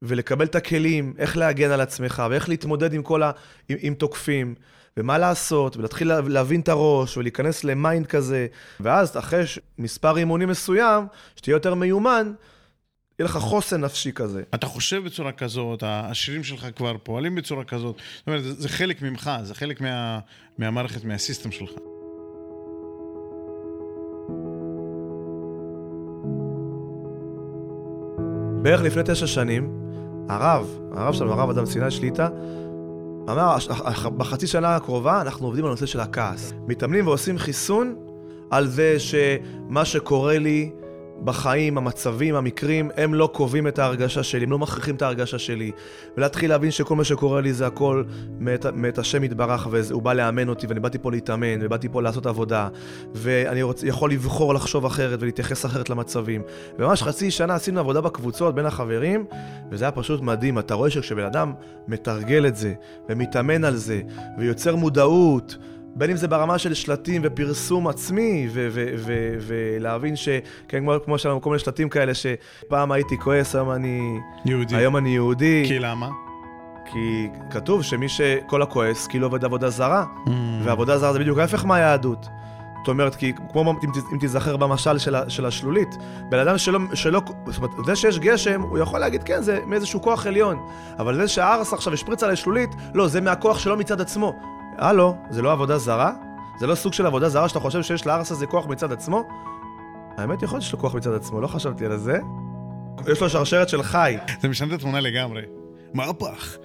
[0.02, 3.30] ולקבל את הכלים, איך להגן על עצמך, ואיך להתמודד עם כל ה...
[3.68, 4.54] עם, עם תוקפים.
[4.96, 8.46] ומה לעשות, ולהתחיל להבין את הראש, ולהיכנס ל mind כזה,
[8.80, 9.42] ואז אחרי
[9.78, 11.04] מספר אימונים מסוים,
[11.36, 12.32] שתהיה יותר מיומן,
[13.18, 14.42] יהיה לך חוסן נפשי כזה.
[14.54, 19.02] אתה חושב בצורה כזאת, השירים שלך כבר פועלים בצורה כזאת, זאת אומרת, זה, זה חלק
[19.02, 20.18] ממך, זה חלק מה,
[20.58, 21.70] מהמערכת, מהסיסטם שלך.
[28.62, 29.70] בערך לפני תשע שנים,
[30.28, 32.28] הרב, הרב שלנו, הרב אדם סיני שליטה,
[33.28, 33.56] אמר,
[34.16, 36.52] בחצי שנה הקרובה אנחנו עובדים על הנושא של הכעס.
[36.66, 37.94] מתאמנים ועושים חיסון
[38.50, 40.70] על זה שמה שקורה לי
[41.24, 45.70] בחיים, המצבים, המקרים, הם לא קובעים את ההרגשה שלי, הם לא מכריחים את ההרגשה שלי.
[46.16, 48.04] ולהתחיל להבין שכל מה שקורה לי זה הכל
[48.38, 52.26] מאת, מאת השם יתברך, והוא בא לאמן אותי, ואני באתי פה להתאמן, ובאתי פה לעשות
[52.26, 52.68] עבודה,
[53.14, 56.42] ואני רוצ, יכול לבחור לחשוב אחרת ולהתייחס אחרת למצבים.
[56.78, 59.24] וממש חצי שנה עשינו עבודה בקבוצות בין החברים,
[59.70, 60.58] וזה היה פשוט מדהים.
[60.58, 61.52] אתה רואה שכשבן אדם
[61.88, 62.74] מתרגל את זה,
[63.08, 64.00] ומתאמן על זה,
[64.38, 65.56] ויוצר מודעות,
[65.94, 68.48] בין אם זה ברמה של שלטים ופרסום עצמי,
[69.40, 70.28] ולהבין ש...
[70.68, 74.18] כן, כמו, כמו שלנו כל מיני שלטים כאלה, שפעם הייתי כועס, היום אני...
[74.44, 74.76] יהודי.
[74.76, 75.64] היום אני יהודי.
[75.66, 76.08] כי למה?
[76.92, 80.30] כי כתוב שמי שכל הכועס, כאילו עובד עבודה זרה, mm.
[80.64, 82.26] ועבודה זרה זה בדיוק ההפך מהיהדות.
[82.80, 85.88] זאת אומרת, כי כמו אם, אם תיזכר במשל של, של השלולית,
[86.28, 90.02] בן אדם שלא, שלא, זאת אומרת, זה שיש גשם, הוא יכול להגיד, כן, זה מאיזשהו
[90.02, 90.58] כוח עליון.
[90.98, 94.36] אבל זה שהארס עכשיו השפריץ על השלולית, לא, זה מהכוח שלו מצד עצמו.
[94.80, 96.12] הלו, זה לא עבודה זרה?
[96.60, 99.28] זה לא סוג של עבודה זרה שאתה חושב שיש לארס הזה כוח מצד עצמו?
[100.16, 102.18] האמת, יכול להיות שיש לו כוח מצד עצמו, לא חשבתי על זה.
[103.12, 104.16] יש לו שרשרת של חי.
[104.40, 105.42] זה משנה את התמונה לגמרי.
[105.94, 106.56] מהפך.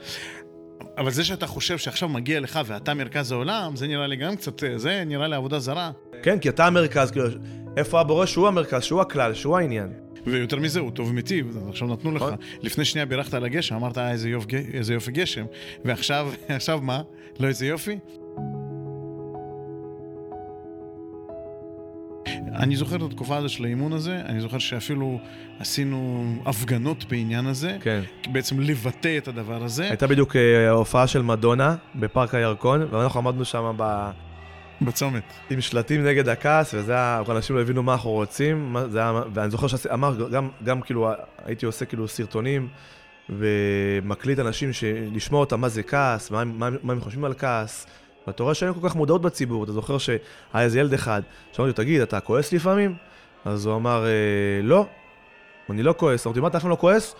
[0.97, 4.63] אבל זה שאתה חושב שעכשיו מגיע לך ואתה מרכז העולם, זה נראה לי גם קצת,
[4.75, 5.91] זה נראה לי עבודה זרה.
[6.23, 7.27] כן, כי אתה המרכז, כאילו,
[7.77, 10.04] איפה הבורא שהוא המרכז, שהוא הכלל, שהוא העניין.
[10.27, 12.21] ויותר מזה, הוא טוב מיטיב, עכשיו נתנו לך.
[12.21, 12.35] נכון.
[12.61, 15.45] לפני שנייה בירכת על הגשם, אמרת, אה, איזה, יופ, איזה יופי גשם.
[15.85, 17.01] ועכשיו, עכשיו מה?
[17.39, 17.99] לא איזה יופי?
[22.55, 25.19] אני זוכר את התקופה הזו של האימון הזה, אני זוכר שאפילו
[25.59, 27.77] עשינו הפגנות בעניין הזה.
[27.81, 28.01] כן.
[28.31, 29.87] בעצם לבטא את הדבר הזה.
[29.87, 34.11] הייתה בדיוק אה, ההופעה של מדונה בפארק הירקון, ואנחנו עמדנו שם ב...
[34.81, 35.23] בצומת.
[35.49, 39.49] עם שלטים נגד הכעס, וזה היה, אנשים לא הבינו מה אנחנו רוצים, זה היה, ואני
[39.49, 41.09] זוכר שאמר, גם, גם כאילו,
[41.45, 42.67] הייתי עושה כאילו סרטונים,
[43.29, 44.69] ומקליט אנשים
[45.11, 47.87] לשמוע אותם מה זה כעס, מה, מה, מה הם חושבים על כעס.
[48.27, 50.19] ואתה רואה שאין כל כך מודעות בציבור, אתה זוכר שהיה
[50.55, 52.95] איזה ילד אחד, שאמרתי לו, תגיד, אתה כועס לפעמים?
[53.45, 54.85] אז הוא אמר, אה, לא,
[55.69, 56.27] אני לא כועס.
[56.27, 57.15] אמרתי, מה אתה אף פעם לא כועס?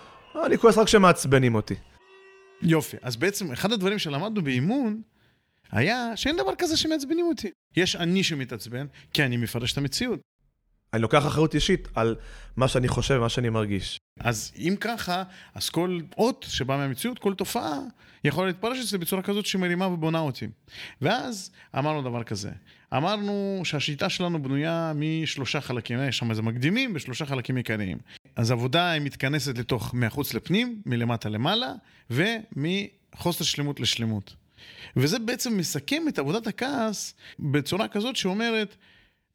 [0.46, 1.74] אני כועס רק כשמעצבנים אותי.
[2.62, 5.00] יופי, אז בעצם אחד הדברים שלמדנו באימון,
[5.72, 7.50] היה שאין דבר כזה שמעצבנים אותי.
[7.76, 10.20] יש אני שמתעצבן, כי אני מפרש את המציאות.
[10.92, 12.16] אני לוקח אחריות אישית על
[12.56, 13.98] מה שאני חושב ומה שאני מרגיש.
[14.20, 15.22] אז אם ככה,
[15.54, 17.78] אז כל אות שבא מהמציאות, כל תופעה,
[18.24, 20.46] יכולה להתפרש אצלי בצורה כזאת שמרימה ובונה אותי.
[21.00, 22.50] ואז אמרנו דבר כזה,
[22.96, 27.98] אמרנו שהשיטה שלנו בנויה משלושה חלקים, יש שם איזה מקדימים בשלושה חלקים עיקריים.
[28.36, 31.72] אז עבודה היא מתכנסת לתוך מהחוץ לפנים, מלמטה למעלה,
[32.10, 34.34] ומחוסר שלמות לשלמות.
[34.96, 38.76] וזה בעצם מסכם את עבודת הכעס בצורה כזאת שאומרת,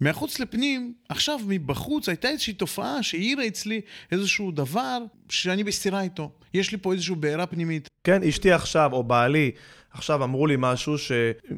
[0.02, 4.98] מהחוץ לפנים, עכשיו מבחוץ הייתה איזושהי תופעה שהעירה אצלי איזשהו דבר
[5.30, 6.32] שאני בסתירה איתו.
[6.54, 7.88] יש לי פה איזושהי בעירה פנימית.
[8.04, 9.52] כן, אשתי עכשיו, או בעלי,
[9.92, 11.12] עכשיו אמרו לי משהו, ש...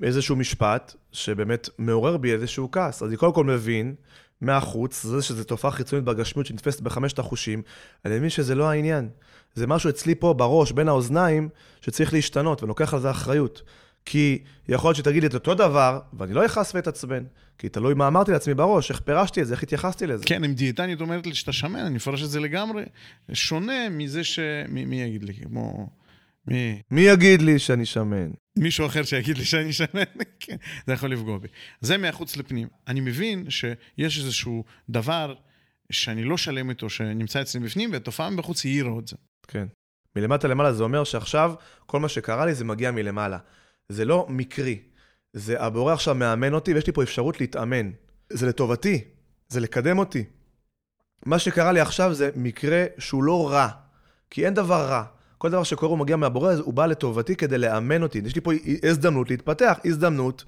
[0.04, 3.04] איזשהו משפט, שבאמת מעורר בי איזשהו כעס.
[3.04, 3.96] אז אני קודם כל מבין,
[4.44, 7.62] מהחוץ, זה שזו תופעה חיצונית בגשמיות שנתפסת בחמשת החושים,
[8.06, 9.10] אני מבין שזה לא העניין.
[9.56, 11.50] זה משהו אצלי פה בראש, בין האוזניים,
[11.82, 13.62] שצריך להשתנות, ואני לוקח על זה אחריות.
[14.06, 17.24] כי יכול להיות שתגיד לי את אותו דבר, ואני לא אכעס ואתעצבן.
[17.58, 20.24] כי תלוי מה אמרתי לעצמי בראש, איך פירשתי את זה, איך התייחסתי לזה.
[20.26, 22.84] כן, אם דיאטנית אומרת לי שאתה שמן, אני מפרש את זה לגמרי.
[23.34, 24.40] שונה מזה ש...
[24.70, 25.34] מי, מי יגיד לי?
[25.34, 25.90] כמו...
[26.48, 26.82] מי?
[26.92, 28.32] מי יגיד לי שאני שמן?
[28.58, 30.04] מישהו אחר שיגיד לי שאני שמן,
[30.88, 31.48] זה יכול לפגוע בי.
[31.82, 32.68] זה מהחוץ לפנים.
[32.88, 35.36] אני מבין שיש איזשהו דבר
[35.92, 39.16] שאני לא שלם איתו, שנמצא אצלי בפנים, והתופעה מבחוץ העירה את זה.
[39.48, 39.68] כן.
[40.16, 41.54] מלמטה למעלה זה אומר שעכשיו
[41.86, 43.38] כל מה שקרה לי זה מגיע מלמעלה.
[43.90, 44.80] זה לא מקרי.
[45.34, 47.92] זה הבורא עכשיו מאמן אותי ויש לי פה אפשרות להתאמן.
[48.30, 49.04] זה לטובתי,
[49.50, 50.24] זה לקדם אותי.
[51.26, 53.68] מה שקרה לי עכשיו זה מקרה שהוא לא רע,
[54.30, 55.04] כי אין דבר רע.
[55.44, 58.22] כל דבר שקורה הוא מגיע מהבורא, הוא בא לטובתי כדי לאמן אותי.
[58.26, 58.52] יש לי פה
[58.84, 60.44] הזדמנות להתפתח, הזדמנות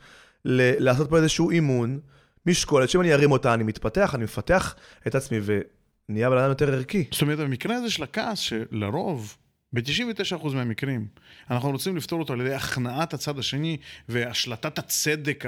[0.45, 1.99] ל- לעשות פה איזשהו אימון,
[2.45, 4.75] משקולת, שאם אני ארים אותה, אני מתפתח, אני מפתח
[5.07, 7.03] את עצמי ונהיה בן אדם יותר ערכי.
[7.11, 9.37] זאת אומרת, במקרה הזה של הכעס, שלרוב
[9.73, 11.07] ב-99% מהמקרים,
[11.51, 13.77] אנחנו רוצים לפתור אותו על ידי הכנעת הצד השני
[14.09, 15.45] והשלטת הצדק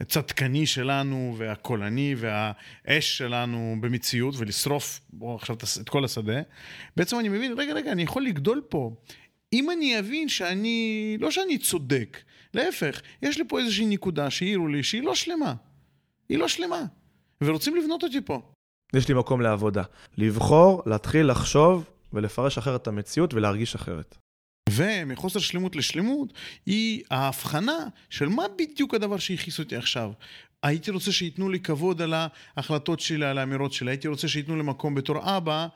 [0.00, 6.40] הצדקני שלנו והקולני והאש שלנו במציאות ולשרוף בוא, עכשיו את כל השדה.
[6.96, 8.94] בעצם אני מבין, רגע, רגע, אני יכול לגדול פה
[9.52, 12.18] אם אני אבין שאני, לא שאני צודק,
[12.54, 15.54] להפך, יש לי פה איזושהי נקודה שהעירו לי שהיא לא שלמה.
[16.28, 16.84] היא לא שלמה.
[17.42, 18.42] ורוצים לבנות אותי פה.
[18.94, 19.82] יש לי מקום לעבודה.
[20.18, 24.16] לבחור, להתחיל לחשוב ולפרש אחרת את המציאות ולהרגיש אחרת.
[24.70, 26.32] ומחוסר שלמות לשלמות
[26.66, 30.12] היא ההבחנה של מה בדיוק הדבר שהכעיס אותי עכשיו.
[30.62, 32.14] הייתי רוצה שייתנו לי כבוד על
[32.56, 33.90] ההחלטות שלי, על האמירות שלי.
[33.90, 35.66] הייתי רוצה שייתנו לי מקום בתור אבא,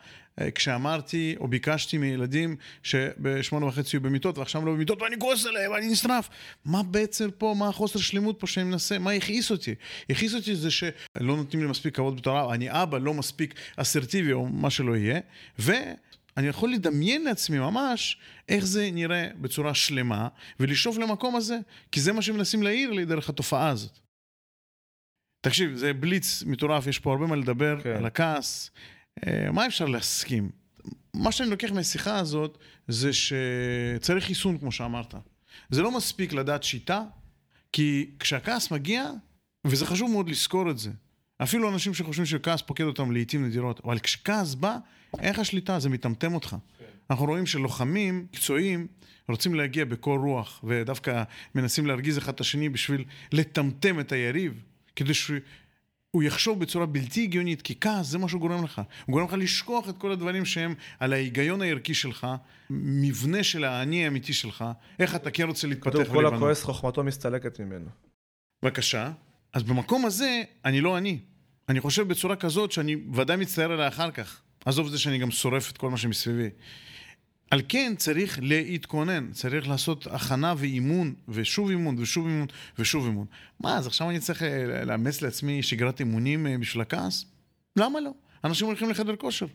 [0.40, 5.72] אה, כשאמרתי או ביקשתי מילדים שבשמונה וחצי יהיו במיטות ועכשיו לא במיטות ואני כועס עליהם
[5.72, 6.28] ואני נשרף.
[6.64, 9.74] מה בעצם פה, מה החוסר שלמות פה שאני מנסה, מה הכעיס אותי?
[10.10, 14.32] הכעיס אותי זה שלא נותנים לי מספיק כבוד בתור אבא, אני אבא לא מספיק אסרטיבי
[14.32, 15.20] או מה שלא יהיה,
[15.58, 15.72] ו...
[16.36, 18.18] אני יכול לדמיין לעצמי ממש
[18.48, 20.28] איך זה נראה בצורה שלמה
[20.60, 21.58] ולשאוף למקום הזה,
[21.92, 23.98] כי זה מה שמנסים להעיר לי דרך התופעה הזאת.
[25.40, 27.96] תקשיב, זה בליץ מטורף, יש פה הרבה מה לדבר כן.
[27.96, 28.70] על הכעס.
[29.26, 30.50] אה, מה אפשר להסכים?
[31.14, 32.58] מה שאני לוקח מהשיחה הזאת
[32.88, 35.14] זה שצריך חיסון, כמו שאמרת.
[35.70, 37.02] זה לא מספיק לדעת שיטה,
[37.72, 39.10] כי כשהכעס מגיע,
[39.66, 40.90] וזה חשוב מאוד לזכור את זה,
[41.42, 44.76] אפילו אנשים שחושבים שכעס פוקד אותם לעיתים נדירות, אבל כשכעס בא,
[45.18, 46.56] אין לך שליטה, זה מטמטם אותך.
[46.78, 46.84] כן.
[47.10, 48.86] אנחנו רואים שלוחמים מקצועיים
[49.28, 51.22] רוצים להגיע בקור רוח, ודווקא
[51.54, 54.62] מנסים להרגיז אחד את השני בשביל לטמטם את היריב,
[54.96, 58.82] כדי שהוא יחשוב בצורה בלתי הגיונית, כי כעס זה מה שהוא גורם לך.
[59.06, 62.26] הוא גורם לך לשכוח את כל הדברים שהם על ההיגיון הערכי שלך,
[62.70, 64.64] מבנה של האני האמיתי שלך,
[64.98, 65.90] איך אתה כן רוצה להתפתח.
[65.90, 67.86] כתוב כל הכועס חוכמתו מסתלקת ממנו.
[68.62, 69.10] בבקשה.
[69.56, 71.18] אז במקום הזה, אני לא אני.
[71.68, 74.40] אני חושב בצורה כזאת שאני ודאי מצטער עליה אחר כך.
[74.64, 76.48] עזוב את זה שאני גם שורף את כל מה שמסביבי.
[77.50, 82.46] על כן צריך להתכונן, צריך לעשות הכנה ואימון, ושוב אימון, ושוב אימון,
[82.78, 83.26] ושוב אימון.
[83.60, 87.24] מה, אז עכשיו אני צריך אה, לאמץ לעצמי שגרת אימונים אה, בשביל הכעס?
[87.76, 88.10] למה לא?
[88.44, 89.46] אנשים הולכים לחדר כושר.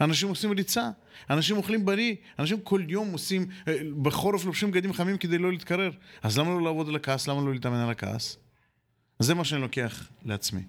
[0.00, 0.90] אנשים עושים ריצה,
[1.30, 5.90] אנשים אוכלים בריא, אנשים כל יום עושים, אה, בחורף לובשים בגדים חמים כדי לא להתקרר.
[6.22, 7.28] אז למה לא לעבוד על הכעס?
[7.28, 8.38] למה לא להתאמן על הכעס?
[9.18, 10.60] זה מה שאני לוקח לעצמי.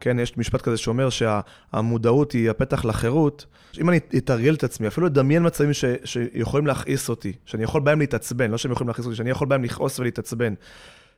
[0.00, 3.46] כן, יש משפט כזה שאומר שהמודעות היא הפתח לחירות.
[3.80, 8.00] אם אני אתרגל את עצמי, אפילו לדמיין מצבים ש, שיכולים להכעיס אותי, שאני יכול בהם
[8.00, 10.54] להתעצבן, לא שהם יכולים להכעיס אותי, שאני יכול בהם לכעוס ולהתעצבן.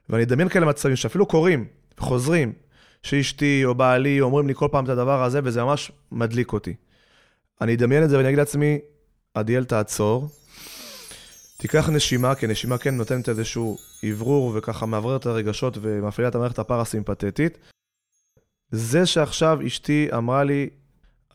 [0.08, 1.66] ואני אדמיין כאלה מצבים שאפילו קורים,
[1.98, 2.52] חוזרים,
[3.02, 6.74] שאשתי או בעלי אומרים לי כל פעם את הדבר הזה, וזה ממש מדליק אותי.
[7.60, 8.78] אני אדמיין את זה ואני אגיד לעצמי,
[9.34, 10.28] עדיאל תעצור,
[11.56, 13.78] תיקח נשימה, כי נשימה כן נותנת איזשהו
[14.10, 17.58] אוורור וככה מאוורר את הרגשות ומפעילה את המערכת הפרסימפטית.
[18.70, 20.70] זה שעכשיו אשתי אמרה לי,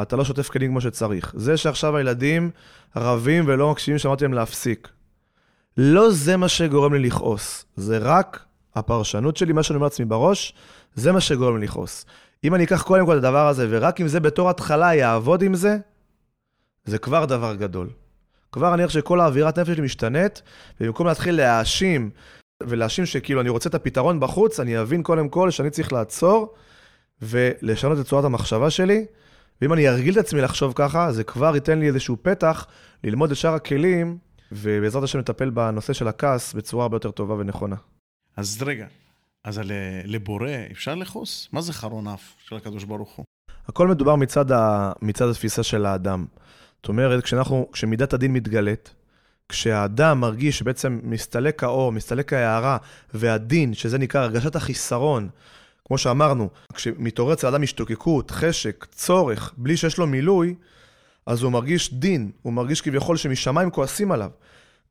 [0.02, 1.34] אתה לא שוטף כלים כמו שצריך.
[1.36, 2.52] זה שעכשיו הילדים
[2.96, 4.90] רבים ולא מקשיבים שאמרתי להם להפסיק.
[5.78, 8.46] לא זה מה שגורם לי לכעוס, זה רק
[8.76, 10.54] הפרשנות שלי, מה שאני אומר לעצמי בראש,
[10.96, 12.06] זה מה שגורם לי לכעוס.
[12.44, 15.56] אם אני אקח קודם כל את הדבר הזה, ורק אם זה בתור התחלה יעבוד עם
[15.56, 15.78] זה,
[16.86, 17.90] זה כבר דבר גדול.
[18.52, 20.42] כבר אני חושב שכל האווירת נפש שלי משתנית,
[20.82, 22.10] ובמקום להתחיל להאשים,
[22.64, 26.54] ולהאשים שכאילו אני רוצה את הפתרון בחוץ, אני אבין קודם כל שאני צריך לעצור
[27.22, 29.06] ולשנות את צורת המחשבה שלי,
[29.62, 32.68] ואם אני ארגיל את עצמי לחשוב ככה, זה כבר ייתן לי איזשהו פתח
[33.04, 34.18] ללמוד את שאר הכלים,
[34.52, 37.76] ובעזרת השם לטפל בנושא של הכעס בצורה הרבה יותר טובה ונכונה.
[38.38, 38.88] אז רגע,
[39.44, 39.62] אז
[40.06, 41.50] לבורא אפשר לכעוס?
[41.52, 43.26] מה זה חרון אף של הקדוש ברוך הוא?
[43.68, 44.92] הכל מדובר מצד, ה...
[45.02, 46.26] מצד התפיסה של האדם.
[46.84, 48.94] זאת אומרת, כשאנחנו, כשמידת הדין מתגלית,
[49.50, 52.78] כשהאדם מרגיש שבעצם מסתלק האור, מסתלק ההערה,
[53.14, 55.30] והדין, שזה נקרא הרגשת החיסרון,
[55.86, 60.56] כמו שאמרנו, כשמתעורר אצל האדם השתוקקות, חשק, צורך, בלי שיש לו מילוי,
[61.26, 64.30] אז הוא מרגיש דין, הוא מרגיש כביכול שמשמיים כועסים עליו.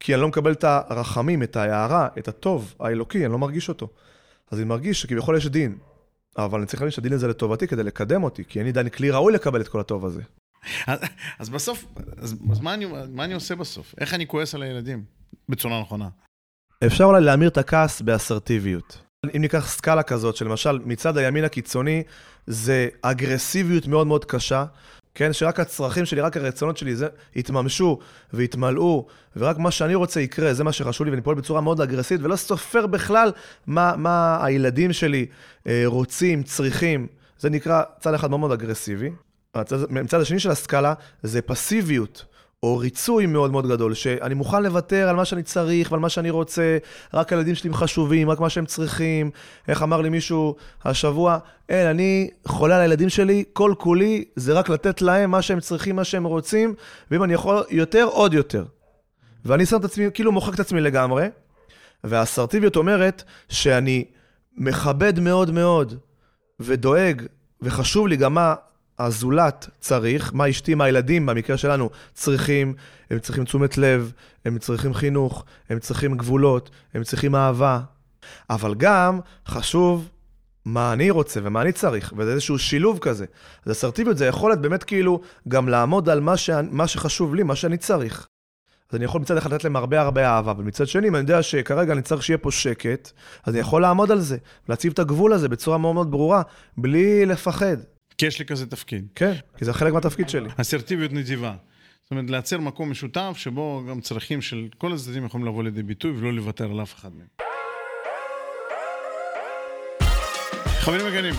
[0.00, 3.88] כי אני לא מקבל את הרחמים, את ההערה, את הטוב האלוקי, אני לא מרגיש אותו.
[4.50, 5.78] אז אני מרגיש שכביכול יש דין,
[6.38, 9.32] אבל אני צריך להבין שהדין הזה לטובתי כדי לקדם אותי, כי אני עדיין כלי ראוי
[9.32, 10.22] לקבל את כל הטוב הזה.
[11.38, 11.84] אז בסוף,
[12.16, 13.94] אז, אז מה, אני, מה אני עושה בסוף?
[14.00, 15.04] איך אני כועס על הילדים
[15.48, 16.08] בצורה נכונה?
[16.86, 19.02] אפשר אולי להמיר את הכעס באסרטיביות.
[19.36, 22.02] אם ניקח סקאלה כזאת, שלמשל מצד הימין הקיצוני
[22.46, 24.64] זה אגרסיביות מאוד מאוד קשה,
[25.14, 27.98] כן, שרק הצרכים שלי, רק הרצונות שלי זה, יתממשו
[28.32, 29.06] ויתמלאו,
[29.36, 32.36] ורק מה שאני רוצה יקרה, זה מה שחשוב לי, ואני פועל בצורה מאוד אגרסיבית, ולא
[32.36, 33.32] סופר בכלל
[33.66, 35.26] מה, מה הילדים שלי
[35.66, 37.06] אה, רוצים, צריכים.
[37.38, 39.10] זה נקרא צד אחד מאוד מאוד אגרסיבי.
[39.90, 42.24] מצד השני של הסקאלה זה פסיביות.
[42.62, 46.30] או ריצוי מאוד מאוד גדול, שאני מוכן לוותר על מה שאני צריך ועל מה שאני
[46.30, 46.78] רוצה,
[47.14, 49.30] רק הילדים שלי הם חשובים, רק מה שהם צריכים.
[49.68, 51.38] איך אמר לי מישהו השבוע,
[51.68, 55.96] אין, אני חולה על הילדים שלי, כל כולי זה רק לתת להם מה שהם צריכים,
[55.96, 56.74] מה שהם רוצים,
[57.10, 58.64] ואם אני יכול יותר, עוד יותר.
[59.44, 61.26] ואני שם את עצמי, כאילו מוחק את עצמי לגמרי,
[62.04, 64.04] והאסרטיביות אומרת שאני
[64.56, 65.94] מכבד מאוד מאוד
[66.60, 67.22] ודואג,
[67.62, 68.54] וחשוב לי גם מה
[68.98, 72.74] הזולת צריך, מה אשתי, מה הילדים, במקרה שלנו, צריכים,
[73.10, 74.12] הם צריכים תשומת לב,
[74.44, 77.80] הם צריכים חינוך, הם צריכים גבולות, הם צריכים אהבה.
[78.50, 80.08] אבל גם חשוב
[80.64, 83.26] מה אני רוצה ומה אני צריך, וזה איזשהו שילוב כזה.
[83.66, 86.50] אז אסרטיביות זה יכולת באמת כאילו גם לעמוד על מה, ש...
[86.70, 88.28] מה שחשוב לי, מה שאני צריך.
[88.90, 91.22] אז אני יכול מצד אחד לתת להם הרבה הרבה אהבה, אבל מצד שני, אם אני
[91.22, 93.10] יודע שכרגע אני צריך שיהיה פה שקט,
[93.44, 94.36] אז אני יכול לעמוד על זה,
[94.68, 96.42] להציב את הגבול הזה בצורה מאוד מאוד ברורה,
[96.76, 97.76] בלי לפחד.
[98.18, 99.06] כי יש לי כזה תפקיד.
[99.14, 100.48] כן, כי זה חלק מהתפקיד שלי.
[100.56, 101.54] אסרטיביות נדיבה.
[102.02, 106.10] זאת אומרת, לייצר מקום משותף שבו גם צרכים של כל הצדדים יכולים לבוא לידי ביטוי
[106.10, 107.26] ולא לוותר על אף אחד מהם.
[110.80, 111.34] חברים יקרים,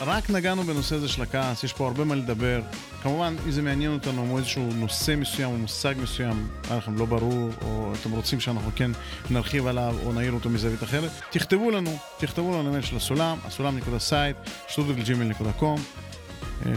[0.00, 2.62] רק נגענו בנושא הזה של הכעס, יש פה הרבה מה לדבר.
[3.02, 7.04] כמובן, אם זה מעניין אותנו או איזשהו נושא מסוים או מושג מסוים, היה לכם לא
[7.04, 8.90] ברור, או אתם רוצים שאנחנו כן
[9.30, 14.36] נרחיב עליו או נעיר אותו מזווית אחרת, תכתבו לנו, תכתבו לנו למייל של הסולם, הסולם.סייט,
[14.68, 15.80] שטודלג'ימל.קום.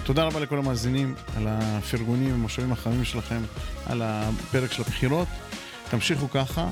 [0.03, 3.41] תודה רבה לכל המאזינים על הפרגונים והמושבים החמים שלכם
[3.85, 5.27] על הפרק של הבחירות.
[5.89, 6.67] תמשיכו ככה.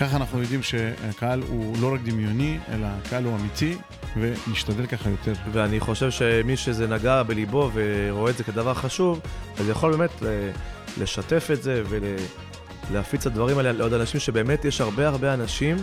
[0.00, 3.76] ככה אנחנו יודעים שהקהל הוא לא רק דמיוני, אלא הקהל הוא אמיתי,
[4.16, 5.32] ונשתדל ככה יותר.
[5.52, 9.20] ואני חושב שמי שזה נגע בליבו ורואה את זה כדבר חשוב,
[9.60, 10.10] אז יכול באמת
[11.00, 11.82] לשתף את זה
[12.90, 15.76] ולהפיץ את הדברים האלה לעוד אנשים שבאמת יש הרבה הרבה אנשים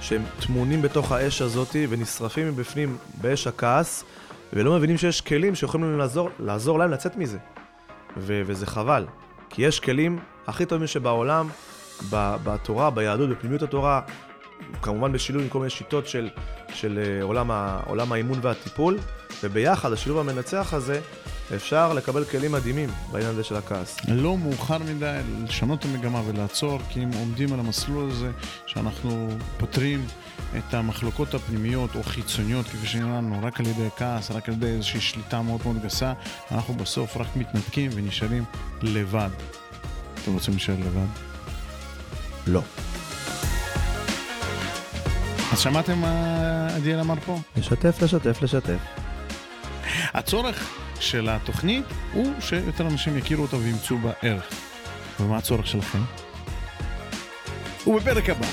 [0.00, 4.04] שהם טמונים בתוך האש הזאת ונשרפים מבפנים באש הכעס,
[4.52, 7.38] ולא מבינים שיש כלים שיכולים לעזור, לעזור להם לצאת מזה.
[8.16, 9.06] ו- וזה חבל.
[9.50, 11.48] כי יש כלים הכי טובים שבעולם,
[12.10, 14.00] בתורה, ביהדות, בפנימיות התורה,
[14.82, 16.28] כמובן בשילוב עם כל מיני שיטות של,
[16.74, 18.98] של אה, עולם, ה, עולם האימון והטיפול,
[19.42, 21.00] וביחד, השילוב המנצח הזה,
[21.54, 23.96] אפשר לקבל כלים מדהימים בעניין הזה של הכעס.
[24.08, 28.30] לא מאוחר מדי לשנות את המגמה ולעצור, כי אם עומדים על המסלול הזה,
[28.66, 29.28] שאנחנו
[29.58, 30.06] פותרים
[30.58, 35.00] את המחלוקות הפנימיות או חיצוניות, כפי שנראינו, רק על ידי הכעס, רק על ידי איזושהי
[35.00, 36.12] שליטה מאוד מאוד גסה,
[36.50, 38.44] אנחנו בסוף רק מתנתקים ונשארים
[38.82, 39.30] לבד.
[40.22, 41.06] אתם רוצים להישאר לבד?
[42.46, 42.62] לא.
[45.52, 47.38] אז שמעתם מה עדיאל אמר פה?
[47.56, 48.78] לשתף, לשתף, לשתף.
[50.14, 54.48] הצורך של התוכנית הוא שיותר אנשים יכירו אותה וימצאו בה ערך.
[55.20, 56.02] ומה הצורך שלכם?
[57.86, 58.46] ובפרק הבא.